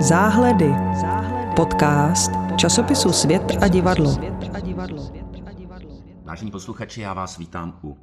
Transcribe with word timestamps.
Záhledy. 0.00 0.74
Podcast 1.56 2.32
časopisu 2.56 3.12
Svět 3.12 3.42
a 3.60 3.68
divadlo. 3.68 4.16
Vážení 6.24 6.50
posluchači, 6.50 7.00
já 7.00 7.14
vás 7.14 7.38
vítám 7.38 7.78
u 7.82 7.98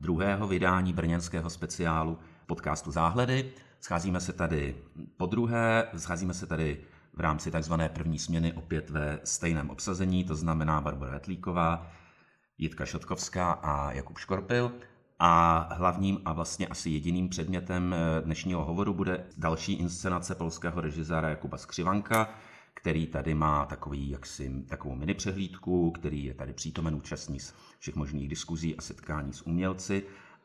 druhého 0.00 0.46
vydání 0.46 0.92
brněnského 0.92 1.50
speciálu 1.50 2.18
podcastu 2.46 2.90
Záhledy. 2.90 3.52
Scházíme 3.80 4.20
se 4.20 4.32
tady 4.32 4.76
po 5.16 5.26
druhé, 5.26 5.88
scházíme 5.96 6.34
se 6.34 6.46
tady 6.46 6.80
v 7.14 7.20
rámci 7.20 7.50
takzvané 7.50 7.88
první 7.88 8.18
směny 8.18 8.52
opět 8.52 8.90
ve 8.90 9.20
stejném 9.24 9.70
obsazení, 9.70 10.24
to 10.24 10.34
znamená 10.34 10.80
Barbara 10.80 11.14
Jetlíková, 11.14 11.86
Jitka 12.58 12.86
Šotkovská 12.86 13.52
a 13.52 13.92
Jakub 13.92 14.18
Škorpil. 14.18 14.72
A 15.18 15.58
hlavním 15.74 16.20
a 16.24 16.32
vlastně 16.32 16.66
asi 16.66 16.90
jediným 16.90 17.28
předmětem 17.28 17.94
eh, 17.94 18.22
dnešního 18.22 18.64
hovoru 18.64 18.94
bude 18.94 19.26
další 19.36 19.72
inscenace 19.72 20.34
polského 20.34 20.80
režiséra 20.80 21.28
Jakuba 21.28 21.58
Skřivanka, 21.58 22.28
který 22.74 23.06
tady 23.06 23.34
má 23.34 23.66
takový, 23.66 24.10
jaksi, 24.10 24.64
takovou 24.68 24.94
mini 24.94 25.14
přehlídku, 25.14 25.90
který 25.90 26.24
je 26.24 26.34
tady 26.34 26.52
přítomen 26.52 26.94
účastní 26.94 27.40
z 27.40 27.54
všech 27.78 27.96
možných 27.96 28.28
diskuzí 28.28 28.76
a 28.76 28.80
setkání 28.80 29.32
s 29.32 29.46
umělci. 29.46 30.02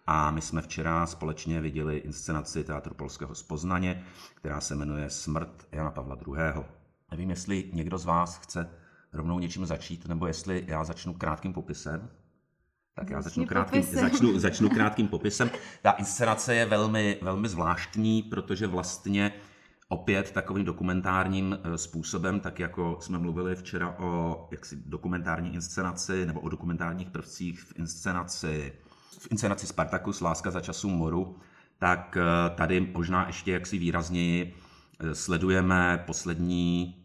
A 0.07 0.31
my 0.31 0.41
jsme 0.41 0.61
včera 0.61 1.05
společně 1.05 1.61
viděli 1.61 1.97
inscenaci 1.97 2.63
Teatru 2.63 2.93
polského 2.95 3.35
z 3.35 3.43
Poznaně, 3.43 4.03
která 4.35 4.61
se 4.61 4.75
jmenuje 4.75 5.09
Smrt 5.09 5.67
Jana 5.71 5.91
Pavla 5.91 6.17
II. 6.27 6.63
Nevím, 7.11 7.29
jestli 7.29 7.69
někdo 7.73 7.97
z 7.97 8.05
vás 8.05 8.37
chce 8.37 8.69
rovnou 9.13 9.39
něčím 9.39 9.65
začít, 9.65 10.07
nebo 10.07 10.27
jestli 10.27 10.63
já 10.67 10.83
začnu 10.83 11.13
krátkým 11.13 11.53
popisem. 11.53 12.09
Tak 12.97 13.09
já 13.09 13.21
začnu 13.21 13.45
krátkým, 13.45 13.83
začnu, 13.83 14.39
začnu 14.39 14.69
krátkým 14.69 15.07
popisem. 15.07 15.49
Ta 15.81 15.91
inscenace 15.91 16.55
je 16.55 16.65
velmi, 16.65 17.19
velmi 17.21 17.49
zvláštní, 17.49 18.23
protože 18.23 18.67
vlastně 18.67 19.33
opět 19.89 20.31
takovým 20.31 20.65
dokumentárním 20.65 21.57
eh, 21.63 21.77
způsobem, 21.77 22.39
tak 22.39 22.59
jako 22.59 22.97
jsme 23.01 23.19
mluvili 23.19 23.55
včera 23.55 23.95
o 23.99 24.47
jaksi 24.51 24.77
dokumentární 24.85 25.53
inscenaci 25.53 26.25
nebo 26.25 26.39
o 26.39 26.49
dokumentárních 26.49 27.09
prvcích 27.09 27.61
v 27.61 27.79
inscenaci, 27.79 28.73
v 29.19 29.31
inscenaci 29.31 29.67
Spartacus 29.67 30.21
Láska 30.21 30.51
za 30.51 30.61
času 30.61 30.89
moru, 30.89 31.37
tak 31.77 32.17
eh, 32.17 32.49
tady 32.55 32.81
možná 32.81 33.27
ještě 33.27 33.51
jaksi 33.51 33.77
výrazněji 33.77 34.53
eh, 34.99 35.15
sledujeme 35.15 36.03
poslední 36.07 36.95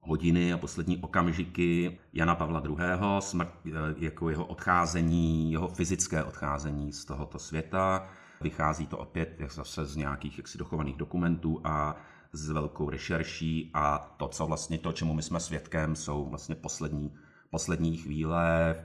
hodiny 0.00 0.52
a 0.52 0.58
poslední 0.58 0.98
okamžiky 0.98 1.98
Jana 2.12 2.34
Pavla 2.34 2.62
II., 2.64 2.76
smrt 3.18 3.48
eh, 3.66 3.70
jako 3.98 4.30
jeho 4.30 4.46
odcházení, 4.46 5.52
jeho 5.52 5.68
fyzické 5.68 6.24
odcházení 6.24 6.92
z 6.92 7.04
tohoto 7.04 7.38
světa. 7.38 8.08
Vychází 8.40 8.86
to 8.86 8.98
opět 8.98 9.36
jak 9.38 9.52
zase 9.52 9.84
z 9.84 9.96
nějakých 9.96 10.38
jaksi 10.38 10.58
dochovaných 10.58 10.96
dokumentů 10.96 11.60
a 11.64 11.96
s 12.32 12.50
velkou 12.50 12.90
rešerší 12.90 13.70
a 13.74 14.14
to, 14.16 14.28
co 14.28 14.46
vlastně 14.46 14.78
to, 14.78 14.92
čemu 14.92 15.14
my 15.14 15.22
jsme 15.22 15.40
svědkem, 15.40 15.96
jsou 15.96 16.28
vlastně 16.28 16.54
poslední, 16.54 17.14
poslední 17.50 17.96
chvíle 17.96 18.76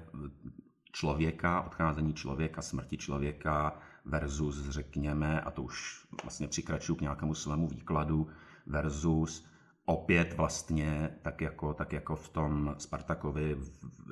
člověka, 0.92 1.62
odcházení 1.62 2.14
člověka, 2.14 2.62
smrti 2.62 2.98
člověka 2.98 3.78
versus, 4.06 4.70
řekněme, 4.70 5.42
a 5.42 5.52
to 5.52 5.62
už 5.62 6.06
vlastně 6.24 6.48
přikračuju 6.48 6.96
k 6.96 7.02
nějakému 7.02 7.34
svému 7.34 7.68
výkladu, 7.68 8.28
versus 8.66 9.46
opět 9.86 10.34
vlastně, 10.38 11.10
tak 11.22 11.42
jako, 11.42 11.74
tak 11.74 11.94
jako 11.94 12.16
v 12.16 12.30
tom 12.30 12.76
Spartakovi, 12.78 13.58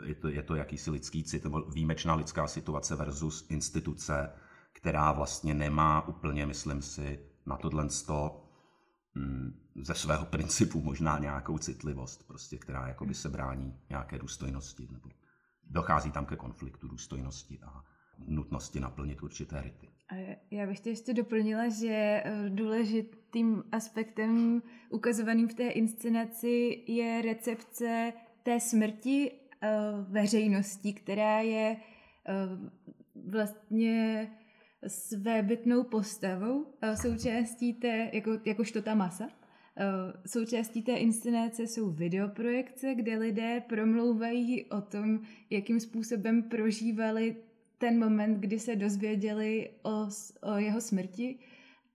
je 0.05 0.15
to, 0.15 0.27
je 0.27 0.43
to 0.43 0.55
jakýsi 0.55 0.91
lidský 0.91 1.23
cit, 1.23 1.43
nebo 1.43 1.61
výjimečná 1.61 2.15
lidská 2.15 2.47
situace 2.47 2.95
versus 2.95 3.45
instituce, 3.49 4.29
která 4.73 5.11
vlastně 5.11 5.53
nemá 5.53 6.07
úplně, 6.07 6.45
myslím 6.45 6.81
si, 6.81 7.19
na 7.45 7.57
tohle 7.57 7.89
sto 7.89 8.45
mm, 9.15 9.59
ze 9.75 9.93
svého 9.93 10.25
principu 10.25 10.81
možná 10.81 11.19
nějakou 11.19 11.57
citlivost, 11.57 12.27
prostě, 12.27 12.57
která 12.57 12.87
jakoby 12.87 13.13
se 13.13 13.29
brání 13.29 13.79
nějaké 13.89 14.19
důstojnosti, 14.19 14.87
nebo 14.91 15.09
dochází 15.63 16.11
tam 16.11 16.25
ke 16.25 16.35
konfliktu 16.35 16.87
důstojnosti 16.87 17.59
a 17.59 17.83
nutnosti 18.27 18.79
naplnit 18.79 19.23
určité 19.23 19.61
rity. 19.61 19.92
Já 20.51 20.67
bych 20.67 20.79
tě 20.79 20.89
ještě 20.89 21.13
doplnila, 21.13 21.69
že 21.69 21.89
eh, 21.89 22.49
důležitým 22.49 23.63
aspektem 23.71 24.61
ukazovaným 24.89 25.47
v 25.47 25.53
té 25.53 25.67
inscenaci 25.67 26.83
je 26.87 27.21
recepce 27.21 28.13
té 28.43 28.59
smrti 28.59 29.31
eh, 29.31 29.69
veřejností, 30.09 30.93
která 30.93 31.39
je 31.39 31.77
eh, 31.77 32.33
vlastně 33.29 34.27
svébytnou 34.87 35.83
postavou, 35.83 36.65
součástí 37.01 37.73
té, 37.73 38.09
jako, 38.13 38.31
jakožto 38.45 38.81
ta 38.81 38.95
masa. 38.95 39.27
Součástí 40.25 40.81
té 40.81 40.91
inscenace 40.91 41.67
jsou 41.67 41.91
videoprojekce, 41.91 42.95
kde 42.95 43.17
lidé 43.17 43.63
promlouvají 43.69 44.65
o 44.65 44.81
tom, 44.81 45.19
jakým 45.49 45.79
způsobem 45.79 46.43
prožívali 46.43 47.35
ten 47.77 47.99
moment, 47.99 48.39
kdy 48.39 48.59
se 48.59 48.75
dozvěděli 48.75 49.69
o, 49.83 50.07
o 50.41 50.57
jeho 50.57 50.81
smrti 50.81 51.39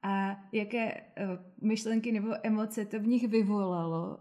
a 0.02 0.36
jaké 0.52 0.92
uh, 0.92 0.98
myšlenky 1.60 2.12
nebo 2.12 2.28
emoce 2.42 2.84
to 2.84 3.00
v 3.00 3.06
nich 3.06 3.28
vyvolalo. 3.28 4.18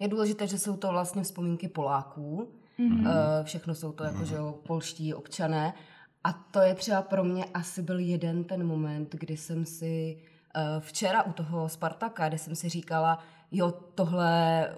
Je 0.00 0.08
důležité, 0.08 0.46
že 0.46 0.58
jsou 0.58 0.76
to 0.76 0.88
vlastně 0.88 1.22
vzpomínky 1.22 1.68
Poláků. 1.68 2.48
Mm-hmm. 2.78 3.44
Všechno 3.44 3.74
jsou 3.74 3.92
to 3.92 4.04
jako, 4.04 4.24
že 4.24 4.36
polští 4.66 5.14
občané. 5.14 5.74
A 6.24 6.32
to 6.32 6.60
je 6.60 6.74
třeba 6.74 7.02
pro 7.02 7.24
mě 7.24 7.44
asi 7.44 7.82
byl 7.82 7.98
jeden 7.98 8.44
ten 8.44 8.66
moment, 8.66 9.14
kdy 9.14 9.36
jsem 9.36 9.64
si 9.64 10.16
uh, 10.16 10.80
včera 10.80 11.22
u 11.22 11.32
toho 11.32 11.68
Spartaka, 11.68 12.28
kde 12.28 12.38
jsem 12.38 12.56
si 12.56 12.68
říkala, 12.68 13.18
jo, 13.52 13.70
tohle 13.94 14.70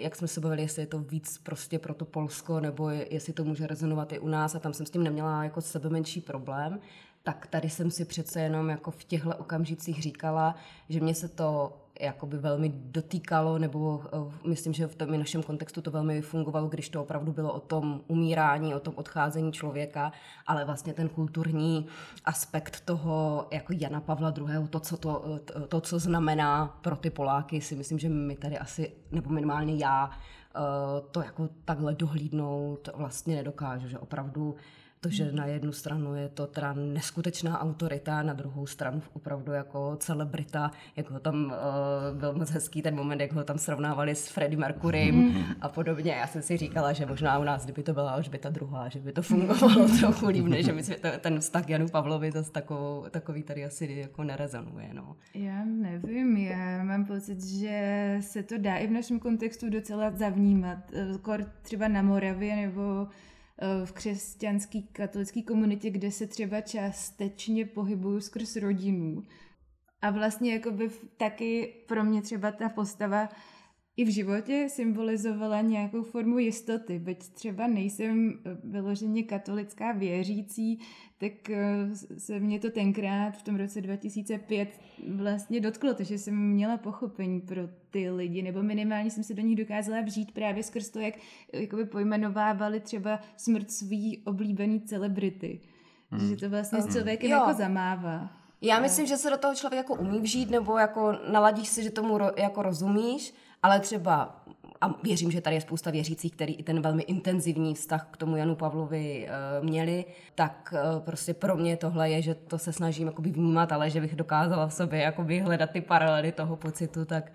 jak 0.00 0.16
jsme 0.16 0.28
se 0.28 0.40
bavili, 0.40 0.62
jestli 0.62 0.82
je 0.82 0.86
to 0.86 0.98
víc 0.98 1.38
prostě 1.38 1.78
pro 1.78 1.94
to 1.94 2.04
Polsko, 2.04 2.60
nebo 2.60 2.90
jestli 2.90 3.32
to 3.32 3.44
může 3.44 3.66
rezonovat 3.66 4.12
i 4.12 4.18
u 4.18 4.28
nás 4.28 4.54
a 4.54 4.58
tam 4.58 4.72
jsem 4.72 4.86
s 4.86 4.90
tím 4.90 5.04
neměla 5.04 5.44
jako 5.44 5.60
sebe 5.60 5.90
menší 5.90 6.20
problém, 6.20 6.80
tak 7.22 7.46
tady 7.46 7.70
jsem 7.70 7.90
si 7.90 8.04
přece 8.04 8.40
jenom 8.40 8.68
jako 8.68 8.90
v 8.90 9.04
těchto 9.04 9.36
okamžicích 9.36 10.02
říkala, 10.02 10.54
že 10.88 11.00
mě 11.00 11.14
se 11.14 11.28
to 11.28 11.79
jakoby 12.00 12.38
velmi 12.38 12.72
dotýkalo, 12.74 13.58
nebo 13.58 14.02
uh, 14.12 14.32
myslím, 14.46 14.72
že 14.72 14.86
v 14.86 14.94
tom 14.94 15.18
našem 15.18 15.42
kontextu 15.42 15.82
to 15.82 15.90
velmi 15.90 16.22
fungovalo, 16.22 16.68
když 16.68 16.88
to 16.88 17.02
opravdu 17.02 17.32
bylo 17.32 17.52
o 17.52 17.60
tom 17.60 18.00
umírání, 18.06 18.74
o 18.74 18.80
tom 18.80 18.94
odcházení 18.96 19.52
člověka, 19.52 20.12
ale 20.46 20.64
vlastně 20.64 20.92
ten 20.92 21.08
kulturní 21.08 21.86
aspekt 22.24 22.80
toho 22.80 23.46
jako 23.50 23.72
Jana 23.76 24.00
Pavla 24.00 24.34
II., 24.38 24.68
to, 24.70 24.80
co, 24.80 24.96
to, 24.96 25.38
to, 25.44 25.66
to, 25.66 25.80
co 25.80 25.98
znamená 25.98 26.78
pro 26.80 26.96
ty 26.96 27.10
Poláky, 27.10 27.60
si 27.60 27.76
myslím, 27.76 27.98
že 27.98 28.08
my 28.08 28.36
tady 28.36 28.58
asi, 28.58 28.92
nebo 29.12 29.30
minimálně 29.30 29.76
já, 29.76 30.06
uh, 30.06 31.10
to 31.10 31.22
jako 31.22 31.48
takhle 31.64 31.94
dohlídnout 31.94 32.88
vlastně 32.94 33.36
nedokážu, 33.36 33.88
že 33.88 33.98
opravdu 33.98 34.56
to, 35.00 35.10
že 35.10 35.32
na 35.32 35.46
jednu 35.46 35.72
stranu 35.72 36.14
je 36.14 36.28
to 36.28 36.46
teda 36.46 36.72
neskutečná 36.72 37.60
autorita, 37.60 38.22
na 38.22 38.32
druhou 38.32 38.66
stranu 38.66 39.02
opravdu 39.12 39.52
jako 39.52 39.96
celebrita, 39.96 40.70
jak 40.96 41.10
ho 41.10 41.20
tam 41.20 41.44
uh, 41.44 42.18
byl 42.18 42.32
moc 42.32 42.50
hezký 42.50 42.82
ten 42.82 42.96
moment, 42.96 43.20
jak 43.20 43.32
ho 43.32 43.44
tam 43.44 43.58
srovnávali 43.58 44.14
s 44.14 44.28
Freddie 44.28 44.58
Mercurym 44.58 45.14
mm. 45.14 45.44
a 45.60 45.68
podobně. 45.68 46.12
Já 46.12 46.26
jsem 46.26 46.42
si 46.42 46.56
říkala, 46.56 46.92
že 46.92 47.06
možná 47.06 47.38
u 47.38 47.44
nás, 47.44 47.64
kdyby 47.64 47.82
to 47.82 47.92
byla 47.92 48.16
už 48.16 48.28
by 48.28 48.38
ta 48.38 48.50
druhá, 48.50 48.88
že 48.88 48.98
by 48.98 49.12
to 49.12 49.22
fungovalo 49.22 49.88
trochu 50.00 50.26
líp, 50.26 50.46
než 50.46 50.66
že 50.66 50.82
že 50.82 50.96
ten 51.20 51.40
vztah 51.40 51.68
Janu 51.68 51.88
Pavlovi 51.88 52.30
zase 52.30 52.52
takovou, 52.52 53.04
takový 53.10 53.42
tady 53.42 53.64
asi 53.64 53.92
jako 53.92 54.24
nerezonuje. 54.24 54.88
No. 54.92 55.16
Já 55.34 55.64
nevím, 55.64 56.36
já 56.36 56.84
mám 56.84 57.04
pocit, 57.04 57.44
že 57.44 58.16
se 58.20 58.42
to 58.42 58.58
dá 58.58 58.76
i 58.76 58.86
v 58.86 58.90
našem 58.90 59.18
kontextu 59.18 59.70
docela 59.70 60.10
zavnímat. 60.10 60.78
Třeba 61.62 61.88
na 61.88 62.02
Moravě 62.02 62.56
nebo 62.56 63.08
Eh, 63.10 63.39
v 63.84 63.92
křesťanské 63.92 64.82
katolické 64.92 65.42
komunitě, 65.42 65.90
kde 65.90 66.10
se 66.10 66.26
třeba 66.26 66.60
částečně 66.60 67.64
pohybuju 67.66 68.20
skrz 68.20 68.56
rodinu. 68.56 69.22
A 70.02 70.10
vlastně 70.10 70.52
jakoby 70.52 70.90
taky 71.16 71.74
pro 71.88 72.04
mě 72.04 72.22
třeba 72.22 72.52
ta 72.52 72.68
postava 72.68 73.28
i 74.00 74.04
v 74.04 74.08
životě 74.08 74.66
symbolizovala 74.68 75.60
nějakou 75.60 76.02
formu 76.02 76.38
jistoty. 76.38 76.98
Byť 76.98 77.28
třeba 77.28 77.66
nejsem 77.66 78.38
eh, 78.44 78.56
vyloženě 78.64 79.22
katolická 79.22 79.92
věřící, 79.92 80.80
tak 81.18 81.50
eh, 81.50 81.90
se 82.18 82.40
mě 82.40 82.60
to 82.60 82.70
tenkrát 82.70 83.30
v 83.30 83.42
tom 83.42 83.56
roce 83.56 83.80
2005 83.80 84.68
vlastně 85.16 85.60
dotklo, 85.60 85.94
takže 85.94 86.18
jsem 86.18 86.34
měla 86.34 86.76
pochopení 86.76 87.40
pro 87.40 87.62
ty 87.90 88.10
lidi, 88.10 88.42
nebo 88.42 88.62
minimálně 88.62 89.10
jsem 89.10 89.24
se 89.24 89.34
do 89.34 89.42
nich 89.42 89.56
dokázala 89.56 90.00
vžít 90.00 90.32
právě 90.32 90.62
skrz 90.62 90.90
to, 90.90 90.98
jak 90.98 91.14
jakoby 91.52 91.84
pojmenovávali 91.84 92.80
třeba 92.80 93.20
smrt 93.36 93.70
svý 93.70 94.18
oblíbený 94.24 94.80
celebrity. 94.80 95.60
Hmm. 96.10 96.28
Že 96.28 96.36
to 96.36 96.50
vlastně 96.50 96.80
s 96.80 96.84
hmm. 96.84 96.94
člověkem 96.94 97.30
jo. 97.30 97.36
jako 97.36 97.52
zamává. 97.52 98.30
Já 98.60 98.80
myslím, 98.80 99.06
že 99.06 99.16
se 99.16 99.30
do 99.30 99.36
toho 99.36 99.54
člověk 99.54 99.78
jako 99.78 99.94
umí 99.94 100.20
vžít, 100.20 100.50
nebo 100.50 100.78
jako 100.78 101.12
naladíš 101.32 101.68
si, 101.68 101.82
že 101.82 101.90
tomu 101.90 102.18
ro, 102.18 102.30
jako 102.36 102.62
rozumíš, 102.62 103.34
ale 103.62 103.80
třeba 103.80 104.36
a 104.80 104.94
věřím, 105.02 105.30
že 105.30 105.40
tady 105.40 105.56
je 105.56 105.60
spousta 105.60 105.90
věřících, 105.90 106.32
který 106.32 106.54
i 106.54 106.62
ten 106.62 106.82
velmi 106.82 107.02
intenzivní 107.02 107.74
vztah 107.74 108.08
k 108.10 108.16
tomu 108.16 108.36
Janu 108.36 108.54
Pavlovi 108.54 109.28
uh, 109.28 109.66
měli, 109.66 110.04
tak 110.34 110.74
uh, 110.94 111.00
prostě 111.04 111.34
pro 111.34 111.56
mě 111.56 111.76
tohle 111.76 112.10
je, 112.10 112.22
že 112.22 112.34
to 112.34 112.58
se 112.58 112.72
snažím 112.72 113.06
jakoby 113.06 113.30
vnímat, 113.30 113.72
ale 113.72 113.90
že 113.90 114.00
bych 114.00 114.16
dokázala 114.16 114.66
v 114.66 114.72
sobě 114.72 115.00
jakoby 115.00 115.40
hledat 115.40 115.70
ty 115.70 115.80
paralely 115.80 116.32
toho 116.32 116.56
pocitu, 116.56 117.04
tak 117.04 117.32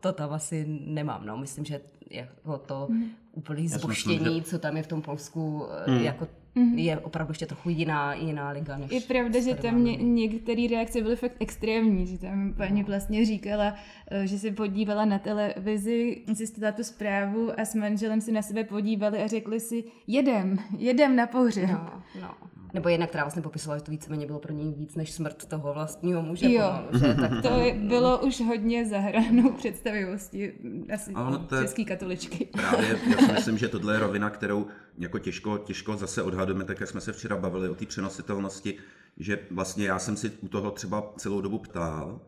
to 0.00 0.12
tam 0.12 0.32
asi 0.32 0.64
nemám. 0.68 1.26
No. 1.26 1.36
Myslím, 1.36 1.64
že 1.64 1.80
jako 2.10 2.58
to 2.58 2.86
mm. 2.90 3.10
úplný 3.32 3.68
zboštění, 3.68 4.42
co 4.42 4.58
tam 4.58 4.76
je 4.76 4.82
v 4.82 4.86
tom 4.86 5.02
Polsku, 5.02 5.66
mm. 5.86 5.96
jako 5.96 6.26
mm-hmm. 6.56 6.78
je 6.78 6.98
opravdu 6.98 7.30
ještě 7.30 7.46
trochu 7.46 7.70
jiná, 7.70 8.14
jiná 8.14 8.50
liga. 8.50 8.78
Než 8.78 8.90
je 8.90 9.00
pravda, 9.00 9.40
že 9.40 9.54
tam 9.54 9.84
ně, 9.84 9.96
některé 9.96 10.66
reakce 10.70 11.02
byly 11.02 11.16
fakt 11.16 11.36
extrémní, 11.40 12.06
že 12.06 12.18
tam 12.18 12.54
paní 12.56 12.80
no. 12.80 12.86
vlastně 12.86 13.26
říkala, 13.26 13.74
eh, 14.10 14.26
že 14.26 14.38
se 14.38 14.50
podívala 14.50 15.04
na 15.04 15.18
televizi, 15.18 16.22
zjistila 16.32 16.72
tu 16.72 16.84
zprávu 16.84 17.60
a 17.60 17.64
s 17.64 17.74
manželem 17.74 18.20
si 18.20 18.32
na 18.32 18.42
sebe 18.42 18.64
podívali 18.64 19.22
a 19.22 19.26
řekli 19.26 19.60
si, 19.60 19.84
jedem, 20.06 20.58
jedem 20.78 21.16
na 21.16 21.26
pohřeb. 21.26 21.70
No, 21.70 22.02
no. 22.20 22.34
Nebo 22.74 22.88
jedna, 22.88 23.06
která 23.06 23.24
vlastně 23.24 23.42
popisovala, 23.42 23.78
že 23.78 23.84
to 23.84 23.90
víceméně 23.90 24.26
bylo 24.26 24.38
pro 24.38 24.52
něj 24.52 24.72
víc 24.72 24.94
než 24.94 25.12
smrt 25.12 25.44
toho 25.44 25.72
vlastního 25.72 26.22
muže. 26.22 26.52
Jo, 26.52 26.62
pomalu, 26.62 26.88
že? 26.98 27.14
tak 27.20 27.42
to 27.42 27.48
bylo 27.88 28.18
už 28.18 28.40
hodně 28.40 28.86
zahranou 28.86 29.52
představivosti 29.52 30.52
asi 30.94 31.14
český 31.60 31.84
katoličky. 31.84 32.48
Právě, 32.52 32.98
já 33.10 33.26
si 33.26 33.32
myslím, 33.32 33.58
že 33.58 33.68
tohle 33.68 33.94
je 33.94 33.98
rovina, 33.98 34.30
kterou 34.30 34.66
jako 34.98 35.18
těžko, 35.18 35.58
těžko 35.58 35.96
zase 35.96 36.22
odhadujeme, 36.22 36.64
tak 36.64 36.80
jak 36.80 36.88
jsme 36.88 37.00
se 37.00 37.12
včera 37.12 37.36
bavili 37.36 37.68
o 37.68 37.74
té 37.74 37.86
přenositelnosti, 37.86 38.78
že 39.16 39.38
vlastně 39.50 39.86
já 39.86 39.98
jsem 39.98 40.16
si 40.16 40.30
u 40.40 40.48
toho 40.48 40.70
třeba 40.70 41.12
celou 41.16 41.40
dobu 41.40 41.58
ptal, 41.58 42.20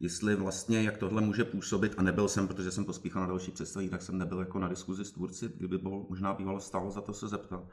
jestli 0.00 0.36
vlastně, 0.36 0.82
jak 0.82 0.96
tohle 0.96 1.22
může 1.22 1.44
působit, 1.44 1.94
a 1.96 2.02
nebyl 2.02 2.28
jsem, 2.28 2.48
protože 2.48 2.70
jsem 2.70 2.84
pospíchal 2.84 3.22
na 3.22 3.28
další 3.28 3.50
představení, 3.50 3.90
tak 3.90 4.02
jsem 4.02 4.18
nebyl 4.18 4.38
jako 4.38 4.58
na 4.58 4.68
diskuzi 4.68 5.04
s 5.04 5.12
tvůrci, 5.12 5.52
kdyby 5.56 5.78
bylo, 5.78 6.06
možná 6.08 6.34
bývalo 6.34 6.60
stálo 6.60 6.90
za 6.90 7.00
to 7.00 7.12
se 7.12 7.28
zeptat. 7.28 7.64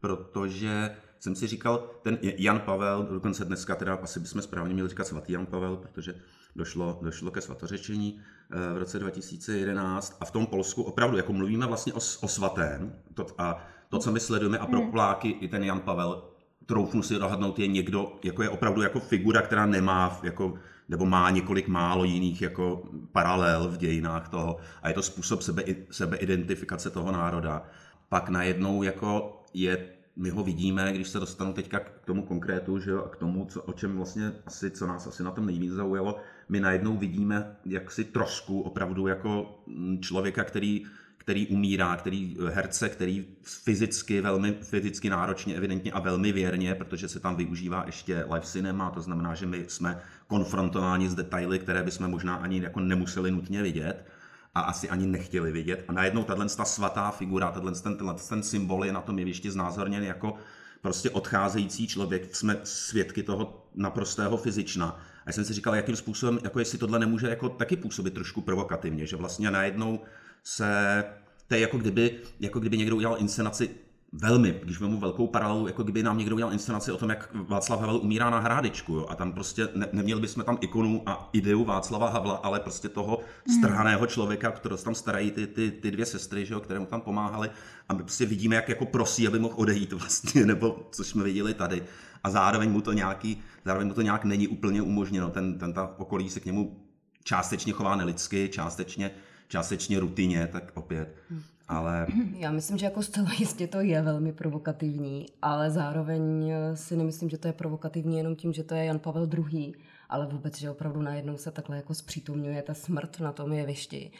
Protože 0.00 0.96
jsem 1.18 1.34
si 1.34 1.46
říkal, 1.46 1.90
ten 2.02 2.18
Jan 2.22 2.60
Pavel, 2.60 3.02
dokonce 3.02 3.44
dneska 3.44 3.74
teda 3.74 3.94
asi 3.94 4.20
bychom 4.20 4.42
správně 4.42 4.74
měli 4.74 4.88
říkat 4.88 5.06
svatý 5.06 5.32
Jan 5.32 5.46
Pavel, 5.46 5.76
protože 5.76 6.14
došlo, 6.56 6.98
došlo 7.02 7.30
ke 7.30 7.40
svatořečení 7.40 8.20
eh, 8.50 8.74
v 8.74 8.78
roce 8.78 8.98
2011 8.98 10.16
a 10.20 10.24
v 10.24 10.30
tom 10.30 10.46
Polsku 10.46 10.82
opravdu, 10.82 11.16
jako 11.16 11.32
mluvíme 11.32 11.66
vlastně 11.66 11.92
o, 11.92 11.96
o 11.96 12.28
svatém 12.28 12.94
to, 13.14 13.26
a 13.38 13.66
to, 13.92 13.98
co 13.98 14.12
my 14.12 14.20
sledujeme 14.20 14.58
a 14.58 14.66
pro 14.66 14.80
hmm. 14.80 14.90
Poláky 14.90 15.28
i 15.28 15.48
ten 15.48 15.64
Jan 15.64 15.80
Pavel, 15.80 16.22
troufnu 16.66 17.02
si 17.02 17.18
dohadnout, 17.18 17.58
je 17.58 17.66
někdo, 17.66 18.12
jako 18.24 18.42
je 18.42 18.48
opravdu 18.48 18.82
jako 18.82 19.00
figura, 19.00 19.42
která 19.42 19.66
nemá, 19.66 20.20
jako, 20.22 20.54
nebo 20.88 21.06
má 21.06 21.30
několik 21.30 21.68
málo 21.68 22.04
jiných 22.04 22.42
jako 22.42 22.82
paralel 23.12 23.68
v 23.68 23.76
dějinách 23.76 24.28
toho 24.28 24.56
a 24.82 24.88
je 24.88 24.94
to 24.94 25.02
způsob 25.02 25.42
sebe, 25.42 25.64
sebeidentifikace 25.90 26.90
toho 26.90 27.12
národa. 27.12 27.62
Pak 28.08 28.28
najednou 28.28 28.82
jako 28.82 29.42
je 29.54 29.88
my 30.16 30.30
ho 30.30 30.44
vidíme, 30.44 30.92
když 30.92 31.08
se 31.08 31.20
dostanu 31.20 31.52
teďka 31.52 31.80
k 31.80 31.90
tomu 32.04 32.22
konkrétu, 32.22 32.78
že 32.78 32.90
jo, 32.90 33.02
a 33.04 33.08
k 33.08 33.16
tomu, 33.16 33.44
co, 33.44 33.62
o 33.62 33.72
čem 33.72 33.96
vlastně 33.96 34.32
asi, 34.46 34.70
co 34.70 34.86
nás 34.86 35.06
asi 35.06 35.22
na 35.22 35.30
tom 35.30 35.46
nejvíc 35.46 35.72
zaujalo, 35.72 36.16
my 36.48 36.60
najednou 36.60 36.96
vidíme 36.96 37.56
jaksi 37.64 38.04
trošku 38.04 38.60
opravdu 38.60 39.06
jako 39.06 39.58
člověka, 40.00 40.44
který, 40.44 40.84
který 41.22 41.46
umírá, 41.46 41.96
který 41.96 42.36
herce, 42.52 42.88
který 42.88 43.26
fyzicky, 43.42 44.20
velmi 44.20 44.52
fyzicky 44.62 45.10
náročně, 45.10 45.54
evidentně 45.54 45.92
a 45.92 46.00
velmi 46.00 46.32
věrně, 46.32 46.74
protože 46.74 47.08
se 47.08 47.20
tam 47.20 47.36
využívá 47.36 47.82
ještě 47.86 48.24
live 48.32 48.46
cinema, 48.46 48.90
to 48.90 49.02
znamená, 49.02 49.34
že 49.34 49.46
my 49.46 49.64
jsme 49.68 50.00
konfrontováni 50.26 51.08
s 51.08 51.14
detaily, 51.14 51.58
které 51.58 51.82
bychom 51.82 52.08
možná 52.08 52.34
ani 52.34 52.62
jako 52.62 52.80
nemuseli 52.80 53.30
nutně 53.30 53.62
vidět 53.62 54.06
a 54.54 54.60
asi 54.60 54.88
ani 54.88 55.06
nechtěli 55.06 55.52
vidět. 55.52 55.84
A 55.88 55.92
najednou 55.92 56.24
tahle 56.24 56.46
ta 56.48 56.64
svatá 56.64 57.10
figura, 57.10 57.50
tahle 57.50 57.72
ten, 57.72 57.96
ten 58.28 58.42
symbol 58.42 58.84
je 58.84 58.92
na 58.92 59.00
tom 59.00 59.18
jevišti 59.18 59.50
znázorněn 59.50 60.02
jako 60.02 60.34
prostě 60.80 61.10
odcházející 61.10 61.86
člověk. 61.86 62.36
Jsme 62.36 62.60
svědky 62.64 63.22
toho 63.22 63.66
naprostého 63.74 64.36
fyzična. 64.36 64.86
A 65.24 65.24
já 65.26 65.32
jsem 65.32 65.44
si 65.44 65.52
říkal, 65.52 65.74
jakým 65.74 65.96
způsobem, 65.96 66.38
jako 66.44 66.58
jestli 66.58 66.78
tohle 66.78 66.98
nemůže 66.98 67.28
jako 67.28 67.48
taky 67.48 67.76
působit 67.76 68.14
trošku 68.14 68.40
provokativně, 68.40 69.06
že 69.06 69.16
vlastně 69.16 69.50
najednou 69.50 70.00
se 70.44 71.04
to 71.48 71.54
je 71.54 71.60
jako 71.60 71.78
kdyby, 71.78 72.20
jako 72.40 72.60
kdyby 72.60 72.78
někdo 72.78 72.96
udělal 72.96 73.16
inscenaci 73.20 73.70
velmi, 74.12 74.60
když 74.62 74.78
mu 74.78 75.00
velkou 75.00 75.26
paralelu, 75.26 75.66
jako 75.66 75.82
kdyby 75.82 76.02
nám 76.02 76.18
někdo 76.18 76.34
udělal 76.34 76.52
inscenaci 76.52 76.92
o 76.92 76.96
tom, 76.96 77.10
jak 77.10 77.28
Václav 77.34 77.80
Havel 77.80 77.96
umírá 77.96 78.30
na 78.30 78.38
Hrádečku. 78.38 78.92
Jo? 78.92 79.06
A 79.08 79.14
tam 79.14 79.32
prostě 79.32 79.68
ne, 79.74 79.88
neměli 79.92 80.20
bychom 80.20 80.44
tam 80.44 80.58
ikonu 80.60 81.02
a 81.06 81.30
ideu 81.32 81.64
Václava 81.64 82.10
Havla, 82.10 82.34
ale 82.34 82.60
prostě 82.60 82.88
toho 82.88 83.18
hmm. 83.46 83.58
strhaného 83.58 84.06
člověka, 84.06 84.50
kterého 84.50 84.78
tam 84.78 84.94
starají 84.94 85.30
ty, 85.30 85.46
ty, 85.46 85.70
ty 85.70 85.90
dvě 85.90 86.06
sestry, 86.06 86.46
že 86.46 86.54
jo, 86.54 86.60
které 86.60 86.80
mu 86.80 86.86
tam 86.86 87.00
pomáhali. 87.00 87.50
A 87.88 87.94
my 87.94 88.02
prostě 88.02 88.26
vidíme, 88.26 88.56
jak 88.56 88.68
jako 88.68 88.86
prosí, 88.86 89.26
aby 89.26 89.38
mohl 89.38 89.54
odejít 89.56 89.92
vlastně, 89.92 90.46
nebo 90.46 90.88
co 90.90 91.04
jsme 91.04 91.24
viděli 91.24 91.54
tady. 91.54 91.82
A 92.24 92.30
zároveň 92.30 92.70
mu 92.70 92.80
to 92.80 92.92
nějaký, 92.92 93.42
zároveň 93.64 93.88
mu 93.88 93.94
to 93.94 94.02
nějak 94.02 94.24
není 94.24 94.48
úplně 94.48 94.82
umožněno. 94.82 95.30
Ten, 95.30 95.58
ten 95.58 95.72
ta 95.72 95.94
okolí 95.98 96.30
se 96.30 96.40
k 96.40 96.44
němu 96.44 96.86
částečně 97.24 97.72
chová 97.72 97.96
nelidsky, 97.96 98.48
částečně, 98.52 99.10
částečně 99.52 100.00
rutině, 100.00 100.46
tak 100.46 100.72
opět. 100.74 101.16
Hmm 101.30 101.42
ale... 101.68 102.06
Já 102.38 102.50
myslím, 102.50 102.78
že 102.78 102.86
jako 102.86 103.02
zcela 103.02 103.30
jistě 103.38 103.66
to 103.66 103.80
je 103.80 104.02
velmi 104.02 104.32
provokativní, 104.32 105.26
ale 105.42 105.70
zároveň 105.70 106.50
eh, 106.50 106.76
si 106.76 106.96
nemyslím, 106.96 107.30
že 107.30 107.38
to 107.38 107.48
je 107.48 107.52
provokativní 107.52 108.18
jenom 108.18 108.36
tím, 108.36 108.52
že 108.52 108.64
to 108.64 108.74
je 108.74 108.84
Jan 108.84 108.98
Pavel 108.98 109.28
II., 109.52 109.72
ale 110.08 110.26
vůbec, 110.26 110.58
že 110.58 110.70
opravdu 110.70 111.02
najednou 111.02 111.36
se 111.36 111.50
takhle 111.50 111.76
jako 111.76 111.94
zpřítomňuje 111.94 112.62
ta 112.62 112.74
smrt 112.74 113.20
na 113.20 113.32
tom 113.32 113.52
jevišti 113.52 114.10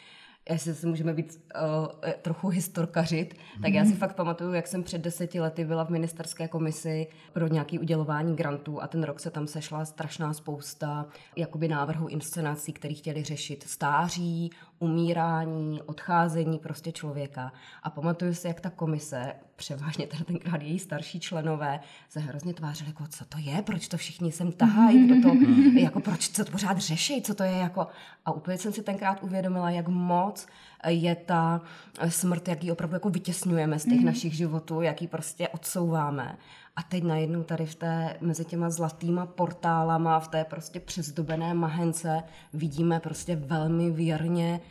jestli 0.49 0.75
si 0.75 0.87
můžeme 0.87 1.13
být 1.13 1.41
uh, 1.55 2.11
trochu 2.21 2.47
historkařit, 2.47 3.33
tak 3.61 3.69
mm. 3.69 3.75
já 3.75 3.83
si 3.83 3.89
mhm. 3.89 3.97
fakt 3.97 4.15
pamatuju, 4.15 4.53
jak 4.53 4.67
jsem 4.67 4.83
před 4.83 5.01
deseti 5.01 5.39
lety 5.39 5.65
byla 5.65 5.85
v 5.85 5.89
ministerské 5.89 6.47
komisi 6.47 7.07
pro 7.33 7.47
nějaký 7.47 7.79
udělování 7.79 8.35
grantů 8.35 8.81
a 8.81 8.87
ten 8.87 9.03
rok 9.03 9.19
se 9.19 9.31
tam 9.31 9.47
sešla 9.47 9.85
strašná 9.85 10.33
spousta 10.33 11.05
jakoby 11.35 11.67
návrhů 11.67 12.07
inscenací, 12.07 12.73
které 12.73 12.93
chtěli 12.93 13.23
řešit 13.23 13.63
stáří, 13.63 14.51
umírání, 14.79 15.81
odcházení 15.81 16.59
prostě 16.59 16.91
člověka. 16.91 17.53
A 17.83 17.89
pamatuju 17.89 18.33
si, 18.33 18.47
jak 18.47 18.61
ta 18.61 18.69
komise, 18.69 19.33
převážně 19.55 20.07
teda 20.07 20.23
tenkrát 20.23 20.61
její 20.61 20.79
starší 20.79 21.19
členové, 21.19 21.79
se 22.09 22.19
hrozně 22.19 22.53
tvářili, 22.53 22.89
jako 22.89 23.07
co 23.07 23.25
to 23.25 23.37
je, 23.37 23.61
proč 23.61 23.87
to 23.87 23.97
všichni 23.97 24.31
sem 24.31 24.51
tahají, 24.51 25.07
kdo 25.07 25.29
to, 25.29 25.37
jako 25.79 25.99
proč 25.99 26.29
co 26.29 26.45
to 26.45 26.51
pořád 26.51 26.77
řeší, 26.77 27.21
co 27.21 27.35
to 27.35 27.43
je 27.43 27.57
jako. 27.57 27.87
A 28.25 28.31
úplně 28.31 28.57
jsem 28.57 28.73
si 28.73 28.83
tenkrát 28.83 29.23
uvědomila, 29.23 29.69
jak 29.69 29.87
moc 29.87 30.47
je 30.87 31.15
ta 31.15 31.61
smrt, 32.07 32.47
jak 32.47 32.63
ji 32.63 32.71
opravdu 32.71 32.95
jako 32.95 33.09
vytěsňujeme 33.09 33.79
z 33.79 33.83
těch 33.83 33.99
mm. 33.99 34.05
našich 34.05 34.33
životů, 34.33 34.81
jak 34.81 35.01
ji 35.01 35.07
prostě 35.07 35.47
odsouváme. 35.47 36.37
A 36.75 36.83
teď 36.83 37.03
najednou 37.03 37.43
tady 37.43 37.65
v 37.65 37.75
té, 37.75 38.17
mezi 38.21 38.45
těma 38.45 38.69
zlatýma 38.69 39.25
portálama, 39.25 40.19
v 40.19 40.27
té 40.27 40.43
prostě 40.45 40.79
přezdobené 40.79 41.53
mahence 41.53 42.23
vidíme 42.53 42.99
prostě 42.99 43.35
velmi 43.35 43.91
věrně 43.91 44.61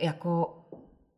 jako 0.00 0.58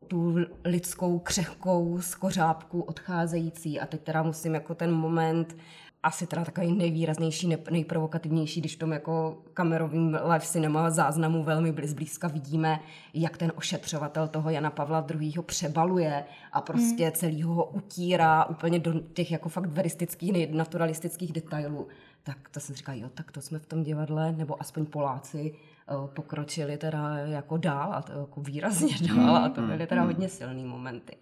tu 0.06 0.36
lidskou 0.64 1.18
křehkou 1.18 2.00
skořápku 2.00 2.80
odcházející. 2.80 3.80
A 3.80 3.86
teď 3.86 4.00
teda 4.00 4.22
musím 4.22 4.54
jako 4.54 4.74
ten 4.74 4.92
moment 4.92 5.56
asi 6.02 6.26
teda 6.26 6.44
takový 6.44 6.72
nejvýraznější, 6.72 7.56
nejprovokativnější, 7.70 8.60
když 8.60 8.76
v 8.76 8.78
tom 8.78 8.92
jako 8.92 9.42
kamerovým 9.54 10.18
live 10.22 10.40
cinema 10.40 10.90
záznamu 10.90 11.42
velmi 11.42 11.72
blízka 11.72 12.28
vidíme, 12.28 12.80
jak 13.14 13.36
ten 13.36 13.52
ošetřovatel 13.54 14.28
toho 14.28 14.50
Jana 14.50 14.70
Pavla 14.70 15.06
II. 15.20 15.32
přebaluje 15.42 16.24
a 16.52 16.60
prostě 16.60 17.04
hmm. 17.04 17.12
celý 17.12 17.42
ho 17.42 17.64
utírá 17.64 18.44
úplně 18.44 18.78
do 18.78 19.00
těch 19.00 19.30
jako 19.30 19.48
fakt 19.48 19.66
veristických, 19.66 20.50
naturalistických 20.50 21.32
detailů. 21.32 21.88
Tak 22.22 22.48
to 22.48 22.60
jsem 22.60 22.76
říkala, 22.76 22.98
jo, 22.98 23.08
tak 23.14 23.32
to 23.32 23.40
jsme 23.40 23.58
v 23.58 23.66
tom 23.66 23.82
divadle, 23.82 24.32
nebo 24.32 24.60
aspoň 24.60 24.86
Poláci, 24.86 25.54
eh, 25.54 25.94
pokročili 26.14 26.76
teda 26.76 27.18
jako 27.18 27.56
dál 27.56 27.94
a 27.94 28.02
to 28.02 28.12
jako 28.12 28.40
výrazně 28.40 28.94
dál 29.08 29.36
a 29.36 29.48
to 29.48 29.60
byly 29.60 29.86
teda 29.86 30.00
hmm. 30.00 30.10
hodně 30.10 30.28
silné 30.28 30.64
momenty. 30.64 31.16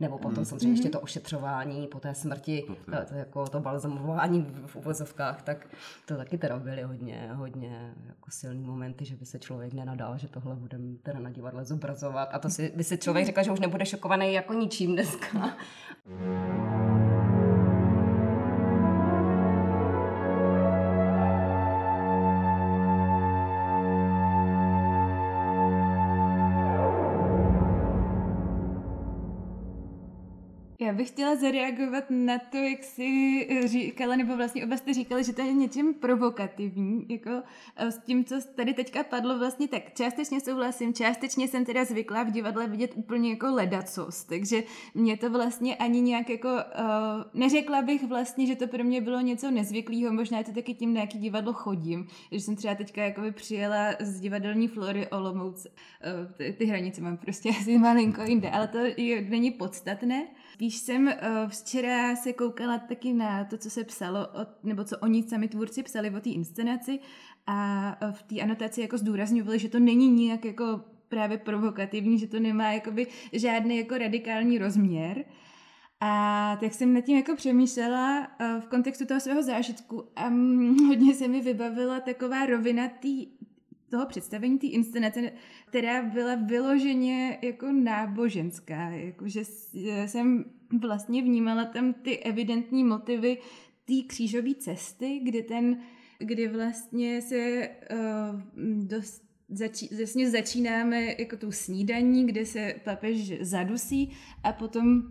Nebo 0.00 0.18
potom 0.18 0.38
mm. 0.38 0.44
samozřejmě 0.44 0.72
ještě 0.72 0.88
to 0.88 1.00
ošetřování 1.00 1.86
po 1.86 2.00
té 2.00 2.14
smrti, 2.14 2.64
to, 2.84 2.92
to, 3.08 3.14
jako 3.14 3.46
to 3.46 3.60
balzamování 3.60 4.46
v 4.66 4.76
uvozovkách, 4.76 5.42
tak 5.42 5.66
to 6.06 6.16
taky 6.16 6.38
teda 6.38 6.58
byly 6.58 6.82
hodně, 6.82 7.30
hodně 7.34 7.94
jako 8.06 8.30
silný 8.30 8.64
momenty, 8.64 9.04
že 9.04 9.16
by 9.16 9.26
se 9.26 9.38
člověk 9.38 9.72
nenadal, 9.72 10.18
že 10.18 10.28
tohle 10.28 10.56
budeme 10.56 10.96
teda 11.02 11.18
na 11.18 11.30
divadle 11.30 11.64
zobrazovat. 11.64 12.28
A 12.32 12.38
to 12.38 12.50
si, 12.50 12.72
by 12.76 12.84
si 12.84 12.98
člověk 12.98 13.26
řekl, 13.26 13.42
že 13.42 13.50
už 13.50 13.60
nebude 13.60 13.86
šokovaný 13.86 14.32
jako 14.32 14.52
ničím 14.52 14.92
dneska. 14.92 15.56
Já 30.84 30.92
bych 30.92 31.08
chtěla 31.08 31.36
zareagovat 31.36 32.04
na 32.10 32.38
to, 32.38 32.56
jak 32.56 32.84
jsi 32.84 33.48
říkala, 33.64 34.16
nebo 34.16 34.36
vlastně 34.36 34.64
oba 34.64 34.76
jste 34.76 34.94
říkali, 34.94 35.24
že 35.24 35.32
to 35.32 35.42
je 35.42 35.52
něčím 35.52 35.94
provokativní, 35.94 37.06
jako 37.08 37.30
eh, 37.76 37.90
s 37.90 37.98
tím, 37.98 38.24
co 38.24 38.34
tady 38.54 38.74
teďka 38.74 39.02
padlo 39.02 39.38
vlastně, 39.38 39.68
tak 39.68 39.94
částečně 39.94 40.40
souhlasím, 40.40 40.94
částečně 40.94 41.48
jsem 41.48 41.64
teda 41.64 41.84
zvyklá 41.84 42.22
v 42.22 42.30
divadle 42.30 42.66
vidět 42.66 42.92
úplně 42.94 43.30
jako 43.30 43.46
ledacos, 43.46 44.24
takže 44.24 44.62
mě 44.94 45.16
to 45.16 45.30
vlastně 45.30 45.76
ani 45.76 46.00
nějak 46.00 46.30
jako, 46.30 46.48
uh, 46.48 46.60
neřekla 47.34 47.82
bych 47.82 48.04
vlastně, 48.04 48.46
že 48.46 48.56
to 48.56 48.66
pro 48.66 48.84
mě 48.84 49.00
bylo 49.00 49.20
něco 49.20 49.50
nezvyklého, 49.50 50.12
možná 50.12 50.38
je 50.38 50.44
to 50.44 50.52
taky 50.52 50.74
tím, 50.74 50.94
na 50.94 51.00
jaký 51.00 51.18
divadlo 51.18 51.52
chodím, 51.52 52.06
že 52.32 52.40
jsem 52.40 52.56
třeba 52.56 52.74
teďka 52.74 53.04
jakoby 53.04 53.32
přijela 53.32 53.94
z 54.00 54.20
divadelní 54.20 54.68
Flory 54.68 55.06
Olomouc, 55.06 55.66
uh, 55.66 56.32
ty, 56.32 56.52
ty 56.52 56.64
hranice 56.64 57.00
mám 57.00 57.16
prostě 57.16 57.50
asi 57.60 57.78
malinko 57.78 58.22
jinde, 58.22 58.50
ale 58.50 58.68
to 58.68 58.78
je, 58.96 59.22
není 59.22 59.50
podstatné. 59.50 60.26
Spíš 60.54 60.76
jsem 60.76 61.06
uh, 61.06 61.12
včera 61.48 62.16
se 62.16 62.32
koukala 62.32 62.78
taky 62.78 63.12
na 63.12 63.44
to, 63.44 63.58
co 63.58 63.70
se 63.70 63.84
psalo, 63.84 64.28
nebo 64.62 64.84
co 64.84 64.98
oni 64.98 65.22
sami 65.22 65.48
tvůrci 65.48 65.82
psali 65.82 66.10
o 66.10 66.20
té 66.20 66.30
inscenaci 66.30 66.98
a 67.46 67.96
v 68.12 68.22
té 68.22 68.40
anotaci 68.40 68.80
jako 68.80 68.98
zdůrazňovali, 68.98 69.58
že 69.58 69.68
to 69.68 69.78
není 69.78 70.08
nijak 70.08 70.44
jako 70.44 70.80
právě 71.08 71.38
provokativní, 71.38 72.18
že 72.18 72.26
to 72.26 72.40
nemá 72.40 72.72
jakoby 72.72 73.06
žádný 73.32 73.76
jako 73.76 73.98
radikální 73.98 74.58
rozměr. 74.58 75.24
A 76.00 76.56
tak 76.60 76.74
jsem 76.74 76.94
nad 76.94 77.00
tím 77.00 77.16
jako 77.16 77.36
přemýšlela 77.36 78.20
uh, 78.20 78.60
v 78.60 78.66
kontextu 78.66 79.06
toho 79.06 79.20
svého 79.20 79.42
zážitku 79.42 80.08
a 80.16 80.28
hodně 80.86 81.14
se 81.14 81.28
mi 81.28 81.40
vybavila 81.40 82.00
taková 82.00 82.46
rovina 82.46 82.88
tý, 82.88 83.26
toho 83.90 84.06
představení 84.06 84.58
té 84.58 84.66
inscenace, 84.66 85.32
která 85.66 86.02
byla 86.02 86.34
vyloženě 86.34 87.38
jako 87.42 87.72
náboženská, 87.72 88.90
jakože 88.90 89.42
jsem 90.06 90.44
vlastně 90.80 91.22
vnímala 91.22 91.64
tam 91.64 91.92
ty 91.92 92.18
evidentní 92.18 92.84
motivy 92.84 93.38
té 93.84 93.94
křížové 94.06 94.54
cesty, 94.54 95.20
kdy 95.24 95.42
ten, 95.42 95.80
kdy 96.18 96.48
vlastně 96.48 97.22
se 97.22 97.68
uh, 97.92 98.40
dost 98.86 99.24
Zači, 99.48 99.88
vlastně 99.96 100.30
začínáme 100.30 101.14
jako 101.18 101.36
tou 101.36 101.52
snídaní, 101.52 102.26
kde 102.26 102.46
se 102.46 102.74
papež 102.84 103.32
zadusí 103.40 104.10
a 104.42 104.52
potom 104.52 105.02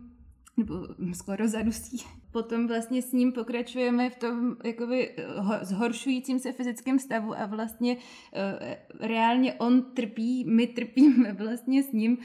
nebo 0.58 0.88
skoro 1.14 1.48
zadusí. 1.48 1.98
Potom 2.32 2.68
vlastně 2.68 3.02
s 3.02 3.12
ním 3.12 3.32
pokračujeme 3.32 4.10
v 4.10 4.16
tom 4.16 4.56
jakoby 4.64 5.16
zhoršujícím 5.62 6.40
se 6.40 6.52
fyzickém 6.52 7.00
stavu 7.00 7.38
a 7.38 7.46
vlastně 7.46 7.96
uh, 7.96 9.08
reálně 9.08 9.54
on 9.54 9.82
trpí, 9.82 10.46
my 10.46 10.68
trpíme 10.68 11.34
vlastně 11.34 11.84
s 11.84 11.92
ním. 11.92 12.18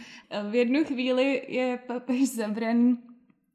V 0.50 0.54
jednu 0.54 0.84
chvíli 0.84 1.42
je 1.48 1.78
papež 1.86 2.28
zabraný 2.28 2.98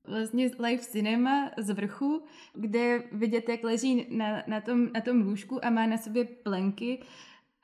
vlastně 0.08 0.51
live 0.60 0.82
cinema 0.82 1.51
z 1.58 1.74
vrchu, 1.74 2.22
kde 2.53 3.03
vidět, 3.12 3.50
jak 3.50 3.63
leží 3.63 4.08
na, 4.10 4.44
na, 4.48 4.62
tom, 4.62 4.89
na 4.94 5.01
tom 5.01 5.22
lůžku 5.22 5.65
a 5.65 5.70
má 5.70 5.86
na 5.86 5.98
sobě 5.98 6.25
plenky 6.25 7.03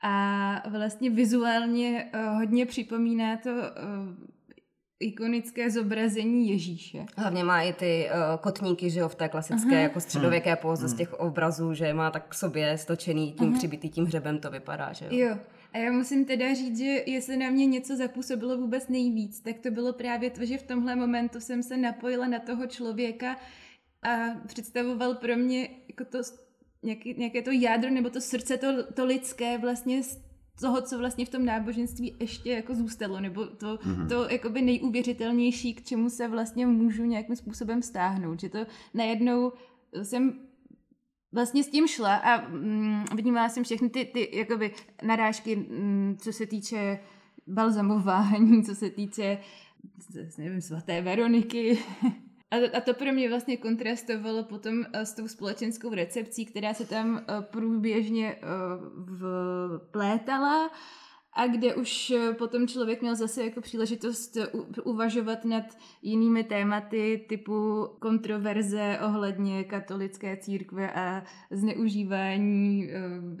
a 0.02 0.68
vlastně 0.68 1.10
vizuálně 1.10 2.10
hodně 2.36 2.66
připomíná 2.66 3.36
to 3.36 3.50
ikonické 5.00 5.70
zobrazení 5.70 6.48
Ježíše. 6.48 7.06
Hlavně 7.16 7.44
má 7.44 7.62
i 7.62 7.72
ty 7.72 8.08
uh, 8.08 8.40
kotníky, 8.40 8.90
že 8.90 9.00
jo, 9.00 9.08
v 9.08 9.14
té 9.14 9.28
klasické 9.28 9.72
Aha. 9.72 9.80
jako 9.80 10.00
středověké 10.00 10.56
póze 10.56 10.88
z 10.88 10.94
těch 10.94 11.12
obrazů, 11.14 11.74
že 11.74 11.94
má 11.94 12.10
tak 12.10 12.28
k 12.28 12.34
sobě 12.34 12.78
stočený 12.78 13.32
tím 13.32 13.48
Aha. 13.48 13.58
přibitý 13.58 13.90
tím 13.90 14.04
hřebem, 14.04 14.38
to 14.38 14.50
vypadá, 14.50 14.92
že 14.92 15.04
jo. 15.04 15.10
Jo. 15.28 15.38
A 15.72 15.78
já 15.78 15.92
musím 15.92 16.24
teda 16.24 16.54
říct, 16.54 16.78
že 16.78 17.02
jestli 17.06 17.36
na 17.36 17.50
mě 17.50 17.66
něco 17.66 17.96
zapůsobilo 17.96 18.56
vůbec 18.56 18.88
nejvíc, 18.88 19.40
tak 19.40 19.58
to 19.58 19.70
bylo 19.70 19.92
právě 19.92 20.30
to, 20.30 20.44
že 20.44 20.58
v 20.58 20.62
tomhle 20.62 20.96
momentu 20.96 21.40
jsem 21.40 21.62
se 21.62 21.76
napojila 21.76 22.26
na 22.26 22.38
toho 22.38 22.66
člověka 22.66 23.36
a 24.02 24.16
představoval 24.46 25.14
pro 25.14 25.36
mě 25.36 25.68
jako 25.88 26.04
to 26.04 26.18
nějaké, 26.82 27.12
nějaké 27.12 27.42
to 27.42 27.50
jádro 27.50 27.90
nebo 27.90 28.10
to 28.10 28.20
srdce, 28.20 28.56
to, 28.56 28.92
to 28.92 29.04
lidské 29.04 29.58
vlastně 29.58 30.02
toho, 30.60 30.82
co 30.82 30.98
vlastně 30.98 31.26
v 31.26 31.28
tom 31.28 31.44
náboženství 31.44 32.16
ještě 32.20 32.50
jako 32.50 32.74
zůstalo, 32.74 33.20
nebo 33.20 33.46
to, 33.46 33.76
mm-hmm. 33.76 34.08
to 34.08 34.28
jakoby 34.28 34.62
nejuvěřitelnější, 34.62 35.74
k 35.74 35.84
čemu 35.84 36.10
se 36.10 36.28
vlastně 36.28 36.66
můžu 36.66 37.04
nějakým 37.04 37.36
způsobem 37.36 37.82
stáhnout, 37.82 38.40
že 38.40 38.48
to 38.48 38.58
najednou 38.94 39.52
jsem 40.02 40.32
vlastně 41.32 41.64
s 41.64 41.68
tím 41.68 41.86
šla 41.86 42.16
a 42.16 42.48
mm, 42.48 43.04
vnímala 43.16 43.48
jsem 43.48 43.64
všechny 43.64 43.90
ty, 43.90 44.04
ty 44.04 44.38
jakoby 44.38 44.74
narážky, 45.02 45.56
mm, 45.56 46.16
co 46.20 46.32
se 46.32 46.46
týče 46.46 46.98
balzamování, 47.46 48.64
co 48.64 48.74
se 48.74 48.90
týče 48.90 49.38
nevím, 50.38 50.60
svaté 50.60 51.02
Veroniky, 51.02 51.78
a, 52.50 52.76
a 52.76 52.80
to 52.80 52.94
pro 52.94 53.12
mě 53.12 53.28
vlastně 53.28 53.56
kontrastovalo 53.56 54.44
potom 54.44 54.84
eh, 54.92 55.06
s 55.06 55.14
tou 55.14 55.28
společenskou 55.28 55.94
recepcí, 55.94 56.46
která 56.46 56.74
se 56.74 56.86
tam 56.86 57.18
eh, 57.18 57.42
průběžně 57.42 58.34
eh, 58.34 58.46
vplétala 59.78 60.70
a 61.32 61.46
kde 61.46 61.74
už 61.74 62.12
potom 62.38 62.68
člověk 62.68 63.02
měl 63.02 63.14
zase 63.16 63.44
jako 63.44 63.60
příležitost 63.60 64.36
uvažovat 64.84 65.44
nad 65.44 65.64
jinými 66.02 66.44
tématy 66.44 67.24
typu 67.28 67.88
kontroverze 67.98 68.98
ohledně 69.04 69.64
katolické 69.64 70.36
církve 70.36 70.92
a 70.92 71.22
zneužívání 71.50 72.90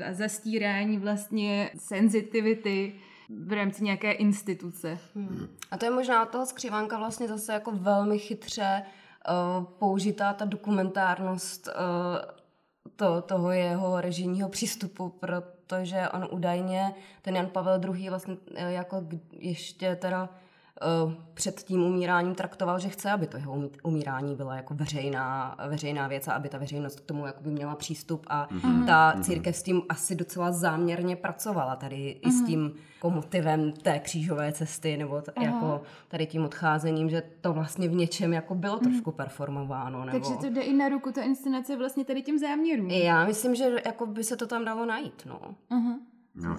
a 0.08 0.12
zastírání 0.12 0.98
vlastně 0.98 1.70
senzitivity 1.76 2.94
v 3.28 3.52
rámci 3.52 3.84
nějaké 3.84 4.12
instituce. 4.12 4.98
Hmm. 5.14 5.48
A 5.70 5.78
to 5.78 5.84
je 5.84 5.90
možná 5.90 6.26
toho 6.26 6.46
skřivánka 6.46 6.98
vlastně 6.98 7.28
zase 7.28 7.52
jako 7.52 7.70
velmi 7.70 8.18
chytře 8.18 8.82
použitá 9.78 10.32
ta 10.32 10.44
dokumentárnost 10.44 11.68
uh, 11.68 11.74
to, 12.96 13.22
toho 13.22 13.50
jeho 13.50 14.00
režijního 14.00 14.48
přístupu, 14.48 15.08
protože 15.08 16.08
on 16.08 16.28
údajně, 16.30 16.94
ten 17.22 17.36
Jan 17.36 17.46
Pavel 17.46 17.80
II. 17.94 18.08
vlastně 18.08 18.36
jako 18.56 19.06
ještě 19.32 19.96
teda 19.96 20.28
Eh, 20.28 20.49
před 21.34 21.62
tím 21.62 21.82
umíráním 21.82 22.34
traktoval, 22.34 22.78
že 22.78 22.88
chce, 22.88 23.10
aby 23.10 23.26
to 23.26 23.36
jeho 23.36 23.70
umírání 23.82 24.34
byla 24.34 24.56
jako 24.56 24.74
veřejná, 24.74 25.56
veřejná 25.68 26.08
věc 26.08 26.28
a 26.28 26.32
aby 26.32 26.48
ta 26.48 26.58
veřejnost 26.58 27.00
k 27.00 27.04
tomu 27.04 27.26
jakoby 27.26 27.50
měla 27.50 27.74
přístup 27.74 28.26
a 28.28 28.48
mm-hmm. 28.48 28.86
ta 28.86 29.12
mhm. 29.14 29.22
církev 29.22 29.56
s 29.56 29.62
tím 29.62 29.82
asi 29.88 30.14
docela 30.14 30.52
záměrně 30.52 31.16
pracovala 31.16 31.76
tady 31.76 31.96
mm-hmm. 31.96 32.28
i 32.28 32.32
s 32.32 32.36
mhm. 32.36 32.46
tím 32.46 32.72
jako 32.94 33.10
motivem 33.10 33.72
té 33.72 33.98
křížové 33.98 34.52
cesty 34.52 34.96
nebo 34.96 35.20
t- 35.20 35.32
jako 35.40 35.82
tady 36.08 36.26
tím 36.26 36.44
odcházením, 36.44 37.10
že 37.10 37.22
to 37.40 37.52
vlastně 37.52 37.88
v 37.88 37.92
něčem 37.92 38.32
jako 38.32 38.54
bylo 38.54 38.76
mm-hmm. 38.76 38.82
trošku 38.82 39.12
performováno. 39.12 40.04
Nebo... 40.04 40.18
Takže 40.18 40.40
to 40.40 40.50
jde 40.50 40.60
i 40.60 40.72
na 40.72 40.88
ruku, 40.88 41.12
ta 41.12 41.22
inscenace 41.22 41.76
vlastně 41.76 42.04
tady 42.04 42.22
tím 42.22 42.38
záměrům. 42.38 42.90
Já 42.90 43.24
myslím, 43.24 43.54
že 43.54 43.70
jako 43.86 44.06
by 44.06 44.24
se 44.24 44.36
to 44.36 44.46
tam 44.46 44.64
dalo 44.64 44.86
najít, 44.86 45.22
no. 45.26 45.40
Uh-huh. 45.70 45.98
No, 46.34 46.56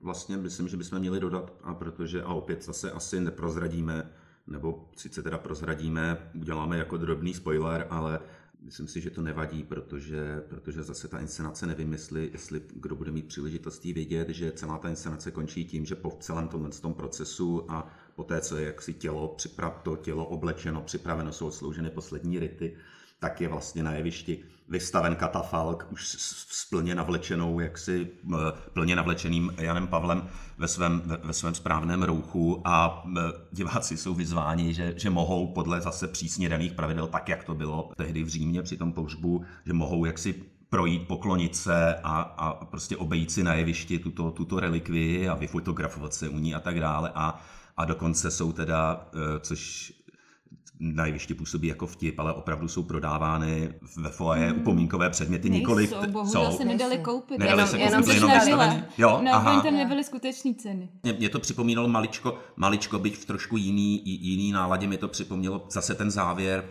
vlastně 0.00 0.36
myslím, 0.36 0.68
že 0.68 0.76
bychom 0.76 0.98
měli 0.98 1.20
dodat, 1.20 1.52
a 1.62 1.74
protože, 1.74 2.22
a 2.22 2.28
opět 2.28 2.64
zase 2.64 2.92
asi 2.92 3.20
neprozradíme, 3.20 4.10
nebo 4.46 4.88
sice 4.96 5.22
teda 5.22 5.38
prozradíme, 5.38 6.30
uděláme 6.34 6.78
jako 6.78 6.96
drobný 6.96 7.34
spoiler, 7.34 7.86
ale 7.90 8.20
myslím 8.60 8.88
si, 8.88 9.00
že 9.00 9.10
to 9.10 9.22
nevadí, 9.22 9.62
protože, 9.62 10.42
protože 10.48 10.82
zase 10.82 11.08
ta 11.08 11.20
inscenace 11.20 11.66
nevím, 11.66 11.92
jestli, 11.92 12.32
kdo 12.74 12.96
bude 12.96 13.10
mít 13.10 13.26
příležitostí 13.26 13.92
vědět, 13.92 14.28
že 14.28 14.52
celá 14.52 14.78
ta 14.78 14.88
inscenace 14.88 15.30
končí 15.30 15.64
tím, 15.64 15.84
že 15.84 15.94
po 15.94 16.16
celém 16.20 16.48
tomhle 16.48 16.70
tom 16.70 16.94
procesu 16.94 17.70
a 17.70 17.90
po 18.14 18.24
té, 18.24 18.40
co 18.40 18.56
je 18.56 18.66
jaksi 18.66 18.94
tělo, 18.94 19.28
připrav, 19.28 19.80
to 19.82 19.96
tělo 19.96 20.26
oblečeno, 20.26 20.82
připraveno, 20.82 21.32
jsou 21.32 21.46
odslouženy 21.46 21.90
poslední 21.90 22.38
rity, 22.38 22.76
tak 23.18 23.40
je 23.40 23.48
vlastně 23.48 23.82
na 23.82 23.92
jevišti 23.92 24.38
vystaven 24.68 25.16
katafalk 25.16 25.86
už 25.90 26.06
s 26.48 26.64
plně 26.70 26.94
navlečenou, 26.94 27.60
jaksi 27.60 28.10
plně 28.72 28.96
navlečeným 28.96 29.54
Janem 29.56 29.86
Pavlem 29.86 30.28
ve 30.58 30.68
svém, 30.68 31.02
ve, 31.24 31.32
svém 31.32 31.54
správném 31.54 32.02
rouchu 32.02 32.62
a 32.64 33.04
diváci 33.52 33.96
jsou 33.96 34.14
vyzváni, 34.14 34.74
že, 34.74 34.94
že 34.96 35.10
mohou 35.10 35.46
podle 35.52 35.80
zase 35.80 36.08
přísně 36.08 36.48
daných 36.48 36.72
pravidel, 36.72 37.06
tak 37.06 37.28
jak 37.28 37.44
to 37.44 37.54
bylo 37.54 37.92
tehdy 37.96 38.22
v 38.22 38.28
Římě 38.28 38.62
při 38.62 38.76
tom 38.76 38.92
pohřbu, 38.92 39.44
že 39.66 39.72
mohou 39.72 40.04
jaksi 40.04 40.34
projít, 40.68 41.08
poklonit 41.08 41.56
se 41.56 41.94
a, 41.94 42.20
a 42.20 42.64
prostě 42.64 42.96
obejít 42.96 43.30
si 43.30 43.42
na 43.42 43.54
jevišti 43.54 43.98
tuto, 43.98 44.30
tuto 44.30 44.60
relikvii 44.60 45.28
a 45.28 45.34
vyfotografovat 45.34 46.14
se 46.14 46.28
u 46.28 46.38
ní 46.38 46.54
a 46.54 46.60
tak 46.60 46.80
dále. 46.80 47.12
A, 47.14 47.40
a 47.76 47.84
dokonce 47.84 48.30
jsou 48.30 48.52
teda, 48.52 49.08
e, 49.14 49.40
což 49.40 49.92
na 50.80 51.06
jevišti 51.06 51.34
působí 51.34 51.68
jako 51.68 51.86
vtip, 51.86 52.18
ale 52.18 52.32
opravdu 52.32 52.68
jsou 52.68 52.82
prodávány 52.82 53.74
ve 53.96 54.10
foaje 54.10 54.50
hmm. 54.50 54.60
upomínkové 54.60 55.10
předměty 55.10 55.50
nikoli. 55.50 55.86
Jsou, 55.86 55.96
bohužel 56.10 56.52
se 56.52 56.64
nedali 56.64 56.98
koupit. 56.98 57.38
Nedali 57.38 57.66
se 57.66 57.78
jenom, 57.78 58.02
koupit, 58.02 58.14
jenom, 58.14 58.30
jenom 58.46 58.82
Jo, 58.98 59.20
no, 59.24 59.34
aha. 59.34 59.62
tam 59.62 59.74
nebyly 59.74 60.04
skutečné 60.04 60.54
ceny. 60.54 60.88
Mě, 61.02 61.12
mě, 61.12 61.28
to 61.28 61.38
připomínalo 61.38 61.88
maličko, 61.88 62.38
maličko, 62.56 62.98
byť 62.98 63.16
v 63.16 63.24
trošku 63.24 63.56
jiný, 63.56 64.02
jiný 64.04 64.52
náladě, 64.52 64.86
mi 64.86 64.96
to 64.96 65.08
připomnělo 65.08 65.66
zase 65.70 65.94
ten 65.94 66.10
závěr, 66.10 66.64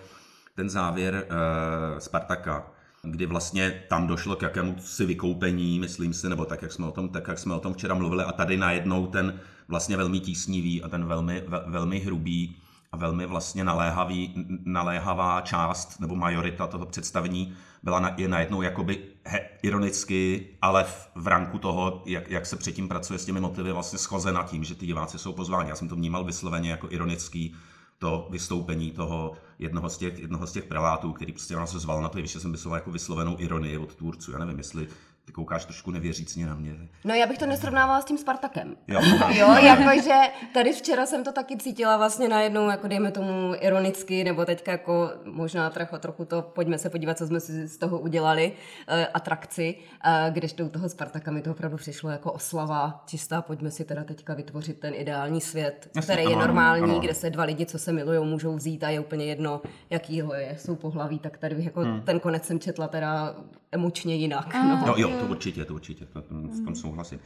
ten 0.56 0.70
závěr 0.70 1.28
uh, 1.30 2.00
Spartaka, 2.00 2.72
kdy 3.02 3.26
vlastně 3.26 3.84
tam 3.90 4.08
došlo 4.08 4.36
k 4.36 4.42
jakému 4.42 4.76
si 4.80 5.06
vykoupení, 5.06 5.80
myslím 5.80 6.14
si, 6.14 6.30
nebo 6.30 6.46
tak, 6.46 6.62
jak 6.62 6.72
jsme 6.72 6.86
o 6.86 6.92
tom, 6.92 7.10
tak, 7.10 7.28
jak 7.28 7.40
jsme 7.40 7.56
o 7.56 7.60
tom 7.60 7.74
včera 7.74 7.96
mluvili, 7.96 8.24
a 8.24 8.32
tady 8.32 8.58
najednou 8.58 9.08
ten 9.08 9.40
vlastně 9.68 9.98
velmi 9.98 10.20
tísnivý 10.20 10.84
a 10.84 10.90
ten 10.90 11.06
velmi, 11.06 11.44
velmi 11.68 12.00
hrubý 12.00 12.56
a 12.92 12.98
velmi 12.98 13.26
vlastně 13.26 13.64
naléhavý, 13.64 14.46
naléhavá 14.66 15.42
část 15.42 16.00
nebo 16.00 16.16
majorita 16.16 16.68
toho 16.68 16.86
představení 16.86 17.54
byla 17.84 18.00
na, 18.00 18.14
je 18.18 18.28
najednou 18.28 18.62
jakoby 18.62 19.04
he, 19.26 19.50
ironicky, 19.64 20.48
ale 20.62 20.84
v, 20.84 21.10
v 21.16 21.28
ranku 21.28 21.60
toho, 21.60 22.04
jak, 22.06 22.30
jak 22.30 22.46
se 22.46 22.56
předtím 22.56 22.88
pracuje 22.88 23.20
s 23.20 23.26
těmi 23.26 23.40
motivy, 23.40 23.72
vlastně 23.72 24.00
schozena 24.00 24.44
tím, 24.44 24.64
že 24.64 24.76
ty 24.76 24.86
diváci 24.86 25.20
jsou 25.20 25.34
pozváni. 25.34 25.70
Já 25.70 25.76
jsem 25.76 25.88
to 25.88 25.96
vnímal 25.96 26.24
vysloveně 26.24 26.72
jako 26.72 26.88
ironický 26.92 27.56
to 28.00 28.28
vystoupení 28.32 28.92
toho 28.92 29.34
jednoho 29.60 29.90
z 29.90 29.98
těch, 29.98 30.20
jednoho 30.20 30.48
z 30.48 30.52
těch 30.52 30.64
prelátů, 30.64 31.14
který 31.14 31.32
prostě 31.32 31.56
nás 31.56 31.72
zval 31.72 32.02
na 32.02 32.10
to, 32.10 32.26
že 32.26 32.40
jsem 32.40 32.52
vysloval 32.52 32.78
jako 32.78 32.92
vyslovenou 32.92 33.36
ironii 33.40 33.78
od 33.78 33.96
tvůrců. 33.96 34.32
Já 34.32 34.40
nevím, 34.40 34.58
jestli 34.58 34.88
ty 35.28 35.34
koukáš 35.34 35.66
trošku 35.66 35.92
nevěřícně 35.92 36.46
na 36.46 36.56
mě. 36.56 36.76
No 37.04 37.14
já 37.14 37.28
bych 37.28 37.38
to 37.38 37.46
nesrovnávala 37.46 38.02
s 38.02 38.06
tím 38.06 38.18
Spartakem. 38.18 38.76
Jo, 38.88 39.02
jo 39.32 39.54
jakože 39.54 40.14
tady 40.54 40.74
včera 40.74 41.06
jsem 41.06 41.24
to 41.24 41.32
taky 41.32 41.58
cítila 41.58 41.98
vlastně 41.98 42.30
najednou, 42.30 42.70
jako 42.70 42.88
dejme 42.88 43.12
tomu 43.12 43.54
ironicky, 43.60 44.24
nebo 44.24 44.46
teďka 44.46 44.72
jako 44.72 45.12
možná 45.26 45.70
trochu, 45.70 45.98
trochu 45.98 46.26
to, 46.26 46.42
pojďme 46.42 46.78
se 46.78 46.90
podívat, 46.90 47.18
co 47.18 47.28
jsme 47.28 47.40
si 47.40 47.68
z 47.68 47.78
toho 47.78 48.00
udělali, 48.00 48.52
uh, 48.52 49.06
atrakci, 49.14 49.76
uh, 50.06 50.34
když 50.34 50.54
to 50.54 50.66
u 50.66 50.70
toho 50.70 50.90
Spartaka 50.90 51.32
mi 51.32 51.42
to 51.42 51.52
opravdu 51.52 51.78
přišlo 51.78 52.10
jako 52.10 52.32
oslava 52.32 53.04
čistá, 53.06 53.42
pojďme 53.42 53.72
si 53.72 53.86
teda 53.86 54.04
teďka 54.04 54.34
vytvořit 54.34 54.80
ten 54.80 54.94
ideální 54.94 55.42
svět, 55.42 55.90
Jasně, 55.96 56.14
který 56.14 56.30
je 56.30 56.36
normální, 56.36 56.84
ano. 56.84 57.00
kde 57.00 57.14
se 57.14 57.30
dva 57.30 57.44
lidi, 57.44 57.66
co 57.66 57.80
se 57.80 57.92
milují, 57.92 58.26
můžou 58.26 58.56
vzít 58.56 58.84
a 58.84 58.90
je 58.90 59.00
úplně 59.00 59.26
jedno, 59.26 59.62
jakýho 59.90 60.34
je, 60.34 60.56
jsou 60.60 60.76
pohlaví, 60.76 61.20
tak 61.20 61.38
tady 61.38 61.56
bych 61.56 61.66
jako 61.66 61.80
hmm. 61.80 62.02
ten 62.02 62.20
konec 62.20 62.46
jsem 62.46 62.60
četla 62.60 62.88
teda 62.88 63.36
emočně 63.72 64.16
jinak. 64.16 64.54
no. 64.54 64.84
no 64.88 64.94
jo, 64.98 65.10
to 65.20 65.26
určitě, 65.26 65.66
to 65.66 65.74
určitě, 65.74 66.06
to, 66.06 66.22
to, 66.22 66.36
v 66.36 66.66
tom 66.66 66.76
souhlasím. 66.76 67.20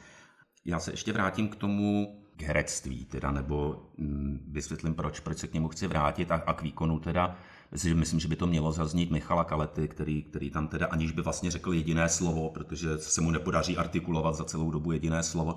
Já 0.65 0.79
se 0.79 0.91
ještě 0.91 1.13
vrátím 1.13 1.47
k 1.47 1.55
tomu 1.55 2.17
k 2.37 2.41
herectví, 2.41 3.05
teda, 3.05 3.31
nebo 3.31 3.85
mm, 3.97 4.47
vysvětlím, 4.47 4.93
proč, 4.93 5.19
proč 5.19 5.37
se 5.37 5.47
k 5.47 5.53
němu 5.53 5.67
chci 5.67 5.87
vrátit 5.87 6.31
a, 6.31 6.35
a 6.35 6.53
k 6.53 6.61
výkonu 6.61 6.99
teda. 6.99 7.35
Myslím, 7.71 7.97
myslím, 7.99 8.19
že 8.19 8.27
by 8.27 8.35
to 8.35 8.47
mělo 8.47 8.71
zaznít 8.71 9.11
Michala 9.11 9.43
Kalety, 9.43 9.87
který, 9.87 10.23
který 10.23 10.49
tam 10.49 10.67
teda 10.67 10.85
aniž 10.85 11.11
by 11.11 11.21
vlastně 11.21 11.51
řekl 11.51 11.73
jediné 11.73 12.09
slovo, 12.09 12.49
protože 12.49 12.97
se 12.97 13.21
mu 13.21 13.31
nepodaří 13.31 13.77
artikulovat 13.77 14.35
za 14.35 14.43
celou 14.43 14.71
dobu 14.71 14.91
jediné 14.91 15.23
slovo, 15.23 15.55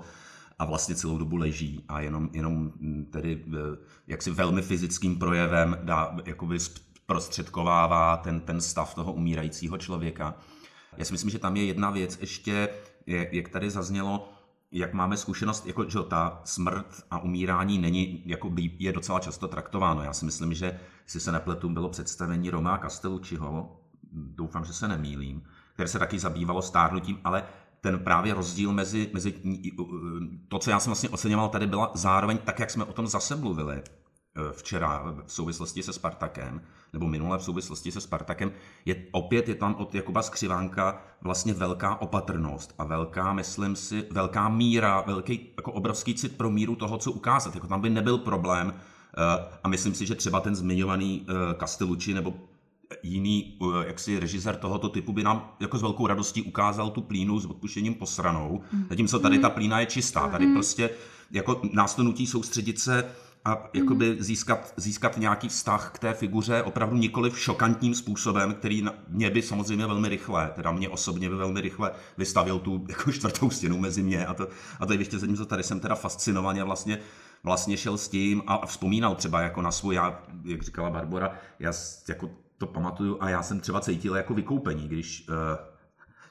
a 0.59 0.65
vlastně 0.65 0.95
celou 0.95 1.17
dobu 1.17 1.35
leží 1.35 1.83
a 1.87 2.01
jenom, 2.01 2.29
jenom 2.33 2.53
mm, 2.53 3.05
tedy 3.11 3.45
eh, 3.47 3.77
jaksi 4.07 4.31
velmi 4.31 4.61
fyzickým 4.61 5.19
projevem 5.19 5.77
dá, 5.83 6.17
jakoby 6.25 6.57
prostředkovává 7.05 8.17
ten, 8.17 8.39
ten 8.39 8.61
stav 8.61 8.95
toho 8.95 9.13
umírajícího 9.13 9.77
člověka. 9.77 10.35
Já 10.97 11.05
si 11.05 11.11
myslím, 11.11 11.29
že 11.29 11.39
tam 11.39 11.55
je 11.55 11.65
jedna 11.65 11.91
věc 11.91 12.17
ještě, 12.21 12.69
jak 13.07 13.49
tady 13.49 13.69
zaznělo, 13.69 14.29
jak 14.71 14.93
máme 14.93 15.17
zkušenost, 15.17 15.65
jako, 15.65 15.89
že 15.89 15.99
ta 16.07 16.41
smrt 16.43 17.03
a 17.11 17.19
umírání 17.19 17.77
není, 17.77 18.23
jako 18.25 18.49
by, 18.49 18.71
je 18.79 18.93
docela 18.93 19.19
často 19.19 19.47
traktováno. 19.47 20.03
Já 20.03 20.13
si 20.13 20.25
myslím, 20.25 20.53
že, 20.53 20.79
jestli 21.03 21.19
se 21.19 21.31
nepletu, 21.31 21.69
bylo 21.69 21.89
představení 21.89 22.49
Roma 22.49 22.77
Castellucciho, 22.77 23.79
doufám, 24.13 24.65
že 24.65 24.73
se 24.73 24.87
nemýlím, 24.87 25.43
které 25.73 25.89
se 25.89 25.99
taky 25.99 26.19
zabývalo 26.19 26.61
stárnutím, 26.61 27.19
ale 27.23 27.43
ten 27.81 27.99
právě 27.99 28.33
rozdíl 28.33 28.73
mezi, 28.73 29.09
mezi 29.13 29.33
to, 30.47 30.59
co 30.59 30.69
já 30.69 30.79
jsem 30.79 30.89
vlastně 30.89 31.09
oceňoval, 31.09 31.49
tady 31.49 31.67
byla 31.67 31.91
zároveň 31.93 32.37
tak, 32.37 32.59
jak 32.59 32.71
jsme 32.71 32.83
o 32.83 32.93
tom 32.93 33.07
zase 33.07 33.35
mluvili, 33.35 33.81
včera 34.51 35.03
v 35.25 35.33
souvislosti 35.33 35.83
se 35.83 35.93
Spartakem, 35.93 36.61
nebo 36.93 37.07
minule 37.07 37.37
v 37.37 37.43
souvislosti 37.43 37.91
se 37.91 38.01
Spartakem, 38.01 38.51
je, 38.85 38.95
opět 39.11 39.49
je 39.49 39.55
tam 39.55 39.75
od 39.75 39.95
Jakuba 39.95 40.21
Skřivánka 40.21 41.01
vlastně 41.21 41.53
velká 41.53 42.01
opatrnost 42.01 42.75
a 42.77 42.83
velká, 42.83 43.33
myslím 43.33 43.75
si, 43.75 44.07
velká 44.11 44.49
míra, 44.49 45.01
velký, 45.01 45.49
jako 45.57 45.71
obrovský 45.71 46.15
cit 46.15 46.37
pro 46.37 46.49
míru 46.49 46.75
toho, 46.75 46.97
co 46.97 47.11
ukázat. 47.11 47.55
Jako 47.55 47.67
tam 47.67 47.81
by 47.81 47.89
nebyl 47.89 48.17
problém 48.17 48.73
eh, 48.73 49.47
a 49.63 49.67
myslím 49.67 49.93
si, 49.93 50.05
že 50.05 50.15
třeba 50.15 50.39
ten 50.39 50.55
zmiňovaný 50.55 51.25
eh, 51.27 51.33
Castellucci 51.59 52.13
nebo 52.13 52.33
jiný 53.03 53.59
jaksi 53.87 54.19
režisér 54.19 54.55
tohoto 54.55 54.89
typu 54.89 55.13
by 55.13 55.23
nám 55.23 55.55
jako 55.59 55.77
s 55.77 55.81
velkou 55.81 56.07
radostí 56.07 56.41
ukázal 56.41 56.89
tu 56.89 57.01
plínu 57.01 57.39
s 57.39 57.45
odpuštěním 57.45 57.93
posranou, 57.93 58.61
zatímco 58.89 59.19
tady 59.19 59.39
ta 59.39 59.49
plína 59.49 59.79
je 59.79 59.85
čistá. 59.85 60.27
Tady 60.27 60.45
mm. 60.45 60.53
prostě 60.53 60.89
jako 61.31 61.61
nás 61.73 61.95
to 61.95 62.03
nutí 62.03 62.27
soustředit 62.27 62.79
se 62.79 63.11
a 63.45 63.69
jakoby 63.73 64.17
získat, 64.19 64.73
získat 64.77 65.17
nějaký 65.17 65.49
vztah 65.49 65.91
k 65.93 65.99
té 65.99 66.13
figuře 66.13 66.63
opravdu 66.63 66.95
nikoli 66.95 67.29
v 67.29 67.39
šokantním 67.39 67.95
způsobem, 67.95 68.53
který 68.53 68.85
mě 69.07 69.29
by 69.29 69.41
samozřejmě 69.41 69.87
velmi 69.87 70.09
rychle, 70.09 70.51
teda 70.55 70.71
mě 70.71 70.89
osobně 70.89 71.29
by 71.29 71.35
velmi 71.35 71.61
rychle 71.61 71.91
vystavil 72.17 72.59
tu 72.59 72.85
jako 72.89 73.11
čtvrtou 73.11 73.49
stěnu 73.49 73.77
mezi 73.77 74.03
mě 74.03 74.25
a 74.25 74.33
to, 74.33 74.47
a 74.79 74.85
to 74.85 74.93
je 74.93 74.99
ještě 74.99 75.19
co 75.19 75.45
tady 75.45 75.63
jsem 75.63 75.79
teda 75.79 75.95
fascinovaně 75.95 76.63
vlastně 76.63 76.99
vlastně 77.43 77.77
šel 77.77 77.97
s 77.97 78.07
tím 78.07 78.43
a 78.47 78.65
vzpomínal 78.65 79.15
třeba 79.15 79.41
jako 79.41 79.61
na 79.61 79.71
svůj, 79.71 79.95
já, 79.95 80.23
jak 80.43 80.61
říkala 80.61 80.89
Barbara, 80.89 81.31
já 81.59 81.73
jako 82.09 82.29
to 82.57 82.67
pamatuju 82.67 83.17
a 83.19 83.29
já 83.29 83.43
jsem 83.43 83.59
třeba 83.59 83.81
cítil 83.81 84.15
jako 84.15 84.33
vykoupení, 84.33 84.87
když 84.87 85.27
uh, 85.29 85.35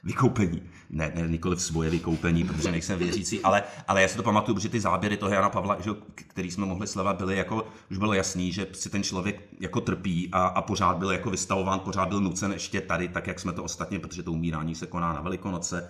vykoupení. 0.05 0.61
Ne, 0.89 1.11
ne 1.15 1.27
nikoli 1.27 1.55
v 1.55 1.61
svoje 1.61 1.89
vykoupení, 1.89 2.43
protože 2.43 2.71
nejsem 2.71 2.99
věřící, 2.99 3.41
ale, 3.41 3.63
ale 3.87 4.01
já 4.01 4.07
si 4.07 4.17
to 4.17 4.23
pamatuju, 4.23 4.59
že 4.59 4.69
ty 4.69 4.79
záběry 4.79 5.17
toho 5.17 5.33
Jana 5.33 5.49
Pavla, 5.49 5.77
že, 5.81 5.91
který 6.15 6.51
jsme 6.51 6.65
mohli 6.65 6.87
sledovat, 6.87 7.17
byly 7.17 7.37
jako, 7.37 7.67
už 7.91 7.97
bylo 7.97 8.13
jasný, 8.13 8.51
že 8.51 8.67
si 8.73 8.89
ten 8.89 9.03
člověk 9.03 9.41
jako 9.59 9.81
trpí 9.81 10.29
a, 10.31 10.45
a 10.45 10.61
pořád 10.61 10.97
byl 10.97 11.11
jako 11.11 11.29
vystavován, 11.29 11.79
pořád 11.79 12.09
byl 12.09 12.21
nucen 12.21 12.51
ještě 12.51 12.81
tady, 12.81 13.07
tak 13.07 13.27
jak 13.27 13.39
jsme 13.39 13.53
to 13.53 13.63
ostatně, 13.63 13.99
protože 13.99 14.23
to 14.23 14.31
umírání 14.31 14.75
se 14.75 14.87
koná 14.87 15.13
na 15.13 15.21
Velikonoce, 15.21 15.89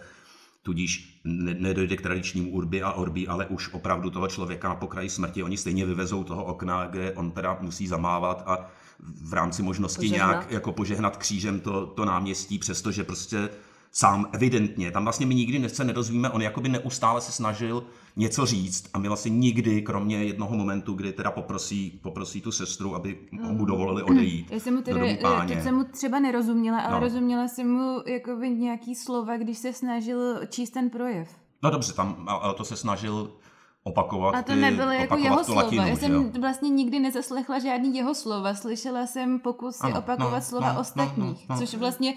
tudíž 0.63 1.21
nedojde 1.53 1.97
k 1.97 2.01
tradičnímu 2.01 2.51
urbi 2.51 2.83
a 2.83 2.91
orbi, 2.91 3.27
ale 3.27 3.45
už 3.45 3.73
opravdu 3.73 4.09
toho 4.09 4.27
člověka 4.27 4.69
na 4.69 4.75
pokraji 4.75 5.09
smrti. 5.09 5.43
Oni 5.43 5.57
stejně 5.57 5.85
vyvezou 5.85 6.23
toho 6.23 6.43
okna, 6.43 6.87
kde 6.87 7.11
on 7.11 7.31
teda 7.31 7.57
musí 7.61 7.87
zamávat 7.87 8.43
a 8.45 8.67
v 8.99 9.33
rámci 9.33 9.63
možnosti 9.63 10.07
požehnat. 10.07 10.29
nějak 10.29 10.51
jako 10.51 10.71
požehnat 10.71 11.17
křížem 11.17 11.59
to, 11.59 11.85
to 11.85 12.05
náměstí, 12.05 12.59
přestože 12.59 13.03
prostě 13.03 13.49
sám 13.97 14.29
evidentně. 14.33 14.91
Tam 14.91 15.03
vlastně 15.03 15.25
my 15.25 15.35
nikdy 15.35 15.69
se 15.69 15.83
nedozvíme, 15.83 16.29
on 16.29 16.41
jakoby 16.41 16.69
neustále 16.69 17.21
se 17.21 17.31
snažil 17.31 17.83
něco 18.15 18.45
říct 18.45 18.89
a 18.93 18.99
my 18.99 19.07
vlastně 19.07 19.31
nikdy, 19.31 19.81
kromě 19.81 20.23
jednoho 20.23 20.55
momentu, 20.55 20.93
kdy 20.93 21.13
teda 21.13 21.31
poprosí, 21.31 21.99
poprosí 22.03 22.41
tu 22.41 22.51
sestru, 22.51 22.95
aby 22.95 23.17
mu 23.31 23.59
mm. 23.59 23.65
dovolili 23.65 24.03
odejít 24.03 24.51
Já 24.51 24.59
jsem 24.59 24.75
mu 24.75 24.81
tedy, 24.81 24.99
do 24.99 25.05
domu 25.05 25.17
páně. 25.21 25.63
Jsem 25.63 25.75
mu 25.75 25.83
třeba 25.83 26.19
nerozuměla, 26.19 26.79
ale 26.79 26.93
no. 26.93 26.99
rozuměla 26.99 27.47
jsem 27.47 27.71
mu 27.71 28.01
jakoby 28.05 28.49
nějaký 28.49 28.95
slova, 28.95 29.37
když 29.37 29.57
se 29.57 29.73
snažil 29.73 30.45
číst 30.49 30.69
ten 30.69 30.89
projev. 30.89 31.29
No 31.63 31.69
dobře, 31.69 31.93
tam 31.93 32.25
ale 32.27 32.53
to 32.53 32.65
se 32.65 32.75
snažil 32.75 33.31
opakovat 33.87 34.35
A 34.35 34.41
to 34.41 34.55
nebylo 34.55 34.91
jako 34.91 35.17
jeho 35.17 35.43
slova. 35.43 35.63
Latinu, 35.63 35.87
Já 35.87 35.95
jsem 35.95 36.13
jo? 36.13 36.23
vlastně 36.39 36.69
nikdy 36.69 36.99
nezaslechla 36.99 37.59
žádný 37.59 37.95
jeho 37.95 38.15
slova. 38.15 38.53
Slyšela 38.53 39.05
jsem 39.07 39.39
pokusy 39.39 39.79
ano, 39.81 39.99
opakovat 39.99 40.35
no, 40.35 40.41
slova 40.41 40.73
no, 40.73 40.79
ostatních, 40.79 41.17
no, 41.17 41.55
no, 41.55 41.55
no. 41.55 41.57
což 41.57 41.75
vlastně 41.75 42.13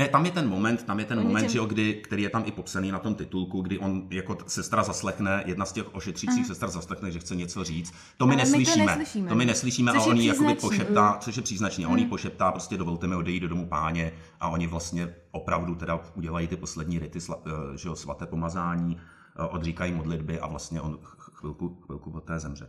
ne, 0.00 0.08
tam 0.08 0.26
je 0.26 0.32
ten 0.32 0.48
moment, 0.48 0.82
tam 0.82 0.98
je 0.98 1.04
ten 1.04 1.22
moment, 1.22 1.50
že 1.50 1.58
jo, 1.58 1.66
kdy, 1.66 1.94
který 1.94 2.22
je 2.22 2.30
tam 2.30 2.42
i 2.46 2.52
popsaný 2.52 2.90
na 2.90 2.98
tom 2.98 3.14
titulku, 3.14 3.60
kdy 3.60 3.78
on 3.78 4.06
jako 4.10 4.38
sestra 4.46 4.82
zaslechne, 4.82 5.42
jedna 5.46 5.64
z 5.64 5.72
těch 5.72 5.94
ošetřících 5.94 6.46
sester 6.46 6.68
zaslechne, 6.68 7.10
že 7.10 7.18
chce 7.18 7.36
něco 7.36 7.64
říct. 7.64 7.94
To 8.16 8.26
my, 8.26 8.36
neslyšíme. 8.36 8.86
My 8.86 8.92
to 8.92 8.98
neslyšíme. 8.98 9.28
To 9.28 9.34
my 9.34 9.44
neslyšíme 9.44 9.92
což 9.92 10.02
a 10.02 10.04
on 10.04 10.16
ji 10.16 10.26
jakoby 10.26 10.54
pošeptá, 10.54 11.16
což 11.20 11.36
je 11.36 11.42
příznačný. 11.42 11.84
A 11.84 11.88
on 11.88 12.00
mm. 12.00 12.08
pošeptá, 12.08 12.52
prostě 12.52 12.76
dovolte 12.76 13.06
mi 13.06 13.14
odejít 13.14 13.40
do 13.40 13.48
domu 13.48 13.66
páně 13.66 14.12
a 14.40 14.48
oni 14.48 14.66
vlastně 14.66 15.14
opravdu 15.30 15.74
teda 15.74 16.00
udělají 16.14 16.48
ty 16.48 16.56
poslední 16.56 16.98
rity, 16.98 17.18
eh, 17.18 17.50
že 17.78 17.88
jo, 17.88 17.96
svaté 17.96 18.26
pomazání, 18.26 18.96
eh, 18.96 19.42
odříkají 19.42 19.92
modlitby 19.92 20.40
a 20.40 20.46
vlastně 20.46 20.80
on 20.80 20.98
chvilku, 21.32 21.78
chvilku 21.86 22.10
poté 22.10 22.38
zemře. 22.38 22.68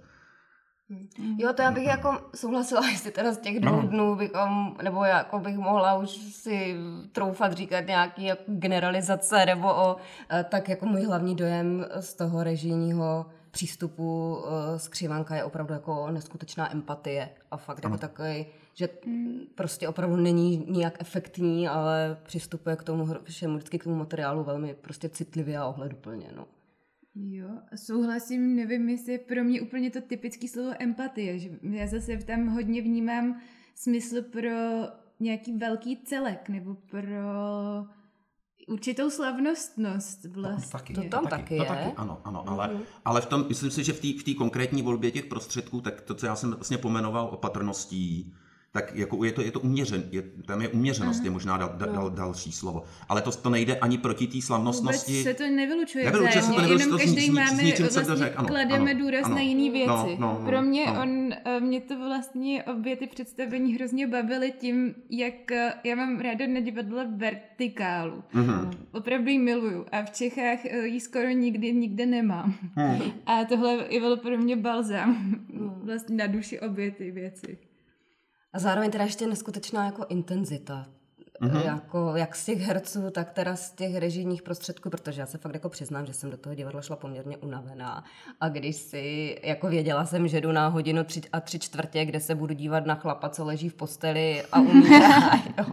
Jo, 1.38 1.54
to 1.54 1.62
já 1.62 1.72
bych 1.72 1.86
jako 1.86 2.22
souhlasila, 2.36 2.88
jestli 2.92 3.12
teda 3.12 3.34
z 3.34 3.38
těch 3.38 3.60
dvou 3.60 3.82
no. 3.82 3.88
dnů 3.88 4.16
bychom, 4.16 4.76
nebo 4.84 5.04
jako 5.04 5.40
bych 5.40 5.58
mohla 5.58 5.98
už 5.98 6.10
si 6.12 6.76
troufat 7.12 7.54
říkat 7.54 7.88
nějaký 7.88 8.24
jako 8.24 8.44
generalizace, 8.48 9.46
nebo 9.46 9.68
o, 9.68 9.96
eh, 10.32 10.46
tak 10.50 10.70
jako 10.70 10.86
můj 10.86 11.02
hlavní 11.02 11.36
dojem 11.36 11.86
z 12.00 12.14
toho 12.14 12.44
režijního 12.44 13.26
přístupu 13.52 14.38
eh, 14.46 14.80
z 14.80 14.88
Křivanka 14.88 15.36
je 15.36 15.44
opravdu 15.44 15.74
jako 15.74 16.12
neskutečná 16.12 16.72
empatie 16.72 17.30
a 17.52 17.58
fakt 17.58 17.84
jako 17.84 17.98
takový, 17.98 18.46
že 18.74 18.90
prostě 19.56 19.88
opravdu 19.88 20.16
není 20.16 20.66
nijak 20.68 21.02
efektní, 21.02 21.68
ale 21.68 22.18
přistupuje 22.24 22.76
k 22.76 22.84
tomu 22.84 23.08
všemu 23.24 23.56
vždycky 23.56 23.80
k 23.80 23.84
tomu 23.84 23.96
materiálu 23.96 24.44
velmi 24.44 24.74
prostě 24.74 25.10
citlivě 25.10 25.58
a 25.58 25.66
ohleduplně, 25.66 26.28
no. 26.36 26.46
Jo, 27.16 27.50
souhlasím, 27.76 28.56
nevím, 28.56 28.90
jestli 28.90 29.12
je 29.12 29.20
pro 29.20 29.44
mě 29.44 29.62
úplně 29.62 29.92
to 29.92 30.02
typické 30.02 30.48
slovo 30.48 30.72
empatie, 30.80 31.40
že 31.40 31.50
já 31.62 31.88
zase 31.88 32.18
tam 32.18 32.48
hodně 32.48 32.82
vnímám 32.82 33.42
smysl 33.76 34.22
pro 34.22 34.50
nějaký 35.20 35.58
velký 35.58 36.04
celek, 36.04 36.50
nebo 36.50 36.76
pro 36.76 37.12
určitou 38.68 39.10
slavnostnost 39.10 40.26
vlastně. 40.26 40.66
To, 40.66 40.78
taky, 40.78 40.94
to 40.94 41.04
tam 41.04 41.28
taky, 41.28 41.58
taky, 41.58 41.58
to 41.58 41.66
taky 41.66 41.92
ano, 41.96 42.22
ano, 42.24 42.44
mm-hmm. 42.44 42.52
ale, 42.52 42.80
ale 43.06 43.22
v 43.22 43.26
tom, 43.26 43.46
myslím 43.48 43.72
si, 43.72 43.84
že 43.84 43.94
v 43.94 44.02
té 44.02 44.32
v 44.32 44.36
konkrétní 44.36 44.82
volbě 44.82 45.12
těch 45.12 45.26
prostředků, 45.26 45.82
tak 45.82 46.02
to, 46.02 46.16
co 46.16 46.26
já 46.26 46.36
jsem 46.36 46.52
vlastně 46.52 46.78
pomenoval 46.78 47.30
opatrností, 47.32 48.34
tak 48.74 48.96
jako 48.96 49.26
je 49.26 49.32
to, 49.32 49.42
je 49.42 49.52
to 49.52 49.60
uměřen, 49.60 50.04
je, 50.12 50.24
tam 50.46 50.62
je 50.62 50.70
uměřenost, 50.70 51.22
uh-huh. 51.22 51.26
je 51.26 51.32
možná 51.32 51.58
dal, 51.58 51.74
dal, 51.78 51.90
dal, 51.90 52.10
další 52.10 52.52
slovo. 52.52 52.84
Ale 53.10 53.22
to, 53.22 53.32
to 53.32 53.50
nejde 53.50 53.76
ani 53.76 53.98
proti 53.98 54.28
té 54.28 54.42
slavnostnosti. 54.42 55.12
Vůbec 55.12 55.38
se 55.38 55.44
to 55.44 55.56
nevylučuje 55.56 56.06
Nevylučuje 56.06 56.44
se 56.44 56.52
to, 56.52 56.62
nevylučuje 56.62 56.88
jenom 56.88 57.00
to, 57.00 57.06
každý 57.06 57.28
s, 57.28 57.30
máme, 57.30 57.48
s 57.48 57.62
ničím 57.62 57.86
vlastně 57.86 58.04
jsem 58.04 58.06
to 58.06 58.16
řekl. 58.16 58.40
Ano, 58.40 58.48
klademe 58.48 58.92
ano, 58.92 59.00
důraz 59.00 59.26
ano, 59.26 59.36
na 59.36 59.42
jiné 59.42 59.72
věci. 59.72 59.88
No, 59.88 60.18
no, 60.20 60.38
no, 60.40 60.46
Pro 60.46 60.62
mě 60.62 60.86
no. 60.86 61.02
on, 61.02 61.34
eh, 61.46 61.60
mě 61.60 61.82
to 61.82 61.98
vlastně 61.98 62.64
obě 62.64 62.96
ty 62.96 63.08
představení 63.08 63.76
hrozně 63.76 64.08
bavily 64.08 64.54
tím, 64.60 64.96
jak 65.10 65.52
eh, 65.52 65.74
já 65.84 65.96
mám 65.96 66.20
ráda 66.20 66.48
na 66.48 66.60
divadle 66.60 67.08
vertikálu. 67.16 68.24
Mhm. 68.34 68.72
Opravdu 68.92 69.30
ji 69.30 69.40
miluju 69.40 69.86
a 69.92 70.04
v 70.04 70.10
Čechách 70.10 70.66
eh, 70.66 70.88
ji 70.88 71.00
skoro 71.00 71.30
nikdy 71.30 71.74
nikde 71.74 72.06
nemám. 72.06 72.56
Mhm. 72.76 73.02
A 73.26 73.46
tohle 73.46 73.86
je 73.90 74.00
bylo 74.00 74.18
pro 74.18 74.38
mě 74.38 74.56
balzám 74.56 75.12
Hmm. 75.54 75.82
vlastně 75.84 76.16
na 76.16 76.28
duši 76.28 76.60
obě 76.60 76.92
ty 76.92 77.12
věci. 77.12 77.58
A 78.54 78.60
zároveň 78.60 78.92
teda 78.92 79.04
ještě 79.04 79.28
neskutečná 79.28 79.86
jako 79.86 80.06
intenzita. 80.10 80.86
Mhm. 81.42 81.52
Mm-hmm. 81.52 81.66
Jako, 81.66 82.14
jak 82.16 82.36
z 82.36 82.46
těch 82.46 82.60
herců, 82.60 83.12
tak 83.12 83.32
teda 83.32 83.56
z 83.56 83.72
těch 83.72 83.96
režijních 83.96 84.42
prostředků, 84.42 84.90
protože 84.90 85.22
já 85.22 85.26
se 85.26 85.38
fakt 85.38 85.54
jako 85.54 85.70
přiznám, 85.70 86.06
že 86.06 86.14
jsem 86.14 86.30
do 86.30 86.38
toho 86.38 86.56
divadla 86.56 86.82
šla 86.82 86.96
poměrně 86.96 87.38
unavená. 87.38 88.04
A 88.42 88.50
když 88.50 88.76
si, 88.76 89.38
jako 89.44 89.68
věděla 89.68 90.06
jsem, 90.06 90.28
že 90.28 90.42
jdu 90.42 90.52
na 90.52 90.68
hodinu 90.68 91.04
tři 91.04 91.22
a 91.34 91.40
tři 91.40 91.60
čtvrtě, 91.60 92.06
kde 92.06 92.20
se 92.20 92.36
budu 92.36 92.54
dívat 92.54 92.86
na 92.86 92.96
chlapa, 92.96 93.30
co 93.30 93.46
leží 93.46 93.70
v 93.70 93.74
posteli 93.74 94.44
a 94.52 94.60
umírá, 94.60 95.32
jo. 95.58 95.66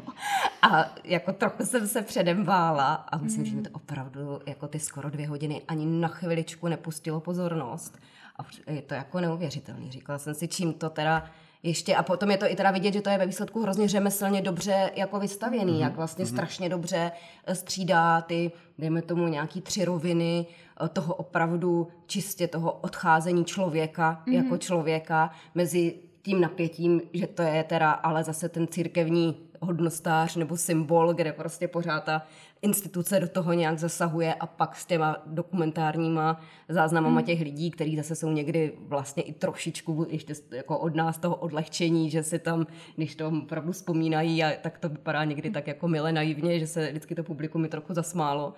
A 0.63 0.95
jako 1.05 1.33
trochu 1.33 1.67
jsem 1.67 1.87
se 1.87 2.03
předem 2.03 2.45
bála 2.45 2.95
a 2.95 3.19
myslím, 3.19 3.45
že 3.45 3.57
mi 3.57 3.63
to 3.63 3.71
opravdu 3.73 4.41
jako 4.47 4.69
ty 4.69 4.81
skoro 4.81 5.11
dvě 5.11 5.29
hodiny 5.29 5.63
ani 5.69 5.87
na 5.87 6.09
chviličku 6.09 6.69
nepustilo 6.69 7.21
pozornost. 7.21 7.99
A 8.37 8.71
je 8.71 8.83
to 8.83 8.95
jako 8.95 9.21
neuvěřitelný. 9.21 9.91
Říkala 9.91 10.19
jsem 10.19 10.35
si, 10.35 10.49
čím 10.49 10.73
to 10.73 10.91
teda 10.91 11.31
ještě, 11.63 11.97
a 11.97 12.03
potom 12.03 12.31
je 12.31 12.37
to 12.37 12.51
i 12.53 12.57
teda 12.57 12.71
vidět, 12.71 12.95
že 12.95 13.01
to 13.01 13.11
je 13.11 13.19
ve 13.19 13.27
výsledku 13.27 13.63
hrozně 13.63 13.89
řemeslně 13.89 14.43
dobře 14.43 14.91
jako 14.95 15.21
vystavěný, 15.21 15.73
mm-hmm. 15.73 15.83
jak 15.83 15.97
vlastně 15.97 16.25
mm-hmm. 16.25 16.29
strašně 16.29 16.69
dobře 16.69 17.13
eh, 17.47 17.55
střídá 17.55 18.21
ty, 18.21 18.53
dejme 18.79 19.03
tomu 19.03 19.29
nějaký 19.29 19.61
tři 19.61 19.85
roviny 19.85 20.47
eh, 20.85 20.89
toho 20.89 21.15
opravdu 21.15 21.89
čistě 22.07 22.49
toho 22.49 22.73
odcházení 22.73 23.45
člověka 23.45 24.23
mm-hmm. 24.27 24.33
jako 24.33 24.57
člověka 24.57 25.31
mezi 25.55 25.95
tím 26.23 26.41
napětím, 26.41 27.03
že 27.13 27.27
to 27.27 27.43
je 27.43 27.65
teda 27.65 27.91
ale 27.91 28.25
zase 28.25 28.49
ten 28.49 28.67
církevní 28.67 29.48
hodnostář 29.61 30.37
nebo 30.37 30.57
symbol, 30.57 31.15
kde 31.15 31.33
prostě 31.33 31.69
pořád 31.69 32.05
ta 32.05 32.23
instituce 32.63 33.21
do 33.21 33.29
toho 33.29 33.53
nějak 33.53 33.79
zasahuje 33.79 34.35
a 34.35 34.47
pak 34.47 34.77
s 34.77 34.87
těma 34.87 35.23
dokumentárníma 35.27 36.41
záznamama 36.69 37.23
těch 37.23 37.41
lidí, 37.41 37.71
kteří 37.71 37.97
zase 37.97 38.17
jsou 38.17 38.31
někdy 38.31 38.73
vlastně 38.79 39.23
i 39.23 39.33
trošičku 39.33 40.07
ještě 40.09 40.35
jako 40.51 40.79
od 40.79 40.95
nás 40.95 41.19
toho 41.19 41.37
odlehčení, 41.37 42.11
že 42.11 42.23
si 42.23 42.39
tam, 42.39 42.67
když 42.97 43.17
to 43.17 43.29
opravdu 43.29 43.73
vzpomínají, 43.73 44.45
a 44.45 44.53
tak 44.63 44.79
to 44.79 44.89
vypadá 44.89 45.25
někdy 45.25 45.51
tak 45.51 45.67
jako 45.67 45.89
milé 45.89 46.13
naivně, 46.13 46.59
že 46.59 46.67
se 46.67 46.89
vždycky 46.91 47.15
to 47.15 47.25
publikum 47.25 47.63
mi 47.63 47.69
trochu 47.69 47.95
zasmálo 47.95 48.55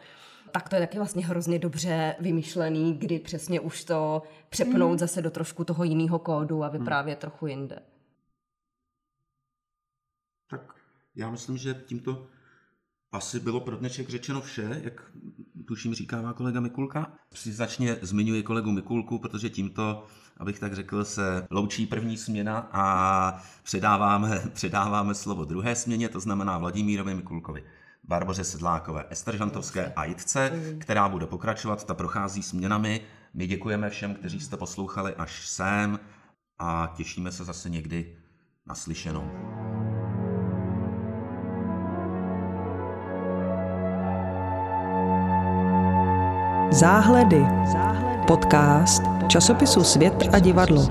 tak 0.52 0.68
to 0.68 0.76
je 0.76 0.80
taky 0.80 0.98
vlastně 0.98 1.26
hrozně 1.26 1.58
dobře 1.58 2.16
vymyšlený, 2.20 2.94
kdy 2.94 3.18
přesně 3.18 3.60
už 3.60 3.84
to 3.84 4.22
přepnout 4.48 4.92
mm. 4.92 4.98
zase 4.98 5.22
do 5.22 5.30
trošku 5.30 5.64
toho 5.64 5.84
jiného 5.84 6.18
kódu 6.18 6.64
a 6.64 6.68
vyprávět 6.68 7.18
mm. 7.18 7.20
trochu 7.20 7.46
jinde. 7.46 7.78
Tak 10.50 10.79
já 11.20 11.30
myslím, 11.30 11.56
že 11.56 11.82
tímto 11.86 12.26
asi 13.12 13.40
bylo 13.40 13.60
pro 13.60 13.76
dnešek 13.76 14.08
řečeno 14.08 14.40
vše, 14.40 14.80
jak 14.84 15.10
tuším 15.66 15.94
říkává 15.94 16.32
kolega 16.32 16.60
Mikulka. 16.60 17.12
Přiznačně 17.28 17.96
zmiňuji 18.02 18.42
kolegu 18.42 18.70
Mikulku, 18.70 19.18
protože 19.18 19.50
tímto, 19.50 20.06
abych 20.36 20.58
tak 20.58 20.74
řekl, 20.74 21.04
se 21.04 21.46
loučí 21.50 21.86
první 21.86 22.16
směna 22.16 22.68
a 22.72 23.42
předáváme, 23.62 24.42
předáváme 24.52 25.14
slovo 25.14 25.44
druhé 25.44 25.76
směně, 25.76 26.08
to 26.08 26.20
znamená 26.20 26.58
Vladimírovi 26.58 27.14
Mikulkovi. 27.14 27.64
Barboře 28.04 28.44
Sedlákové, 28.44 29.04
Ester 29.10 29.36
Žantovské 29.36 29.92
a 29.96 30.04
Jitce, 30.04 30.52
která 30.78 31.08
bude 31.08 31.26
pokračovat, 31.26 31.84
ta 31.84 31.94
prochází 31.94 32.42
směnami. 32.42 33.00
My 33.34 33.46
děkujeme 33.46 33.90
všem, 33.90 34.14
kteří 34.14 34.40
jste 34.40 34.56
poslouchali 34.56 35.14
až 35.14 35.48
sem 35.48 36.00
a 36.58 36.92
těšíme 36.96 37.32
se 37.32 37.44
zase 37.44 37.70
někdy 37.70 38.16
naslyšenou. 38.66 39.79
Záhledy. 46.72 47.46
Podcast 48.26 49.02
časopisu 49.28 49.84
Svět 49.84 50.28
a 50.32 50.38
divadlo. 50.38 50.86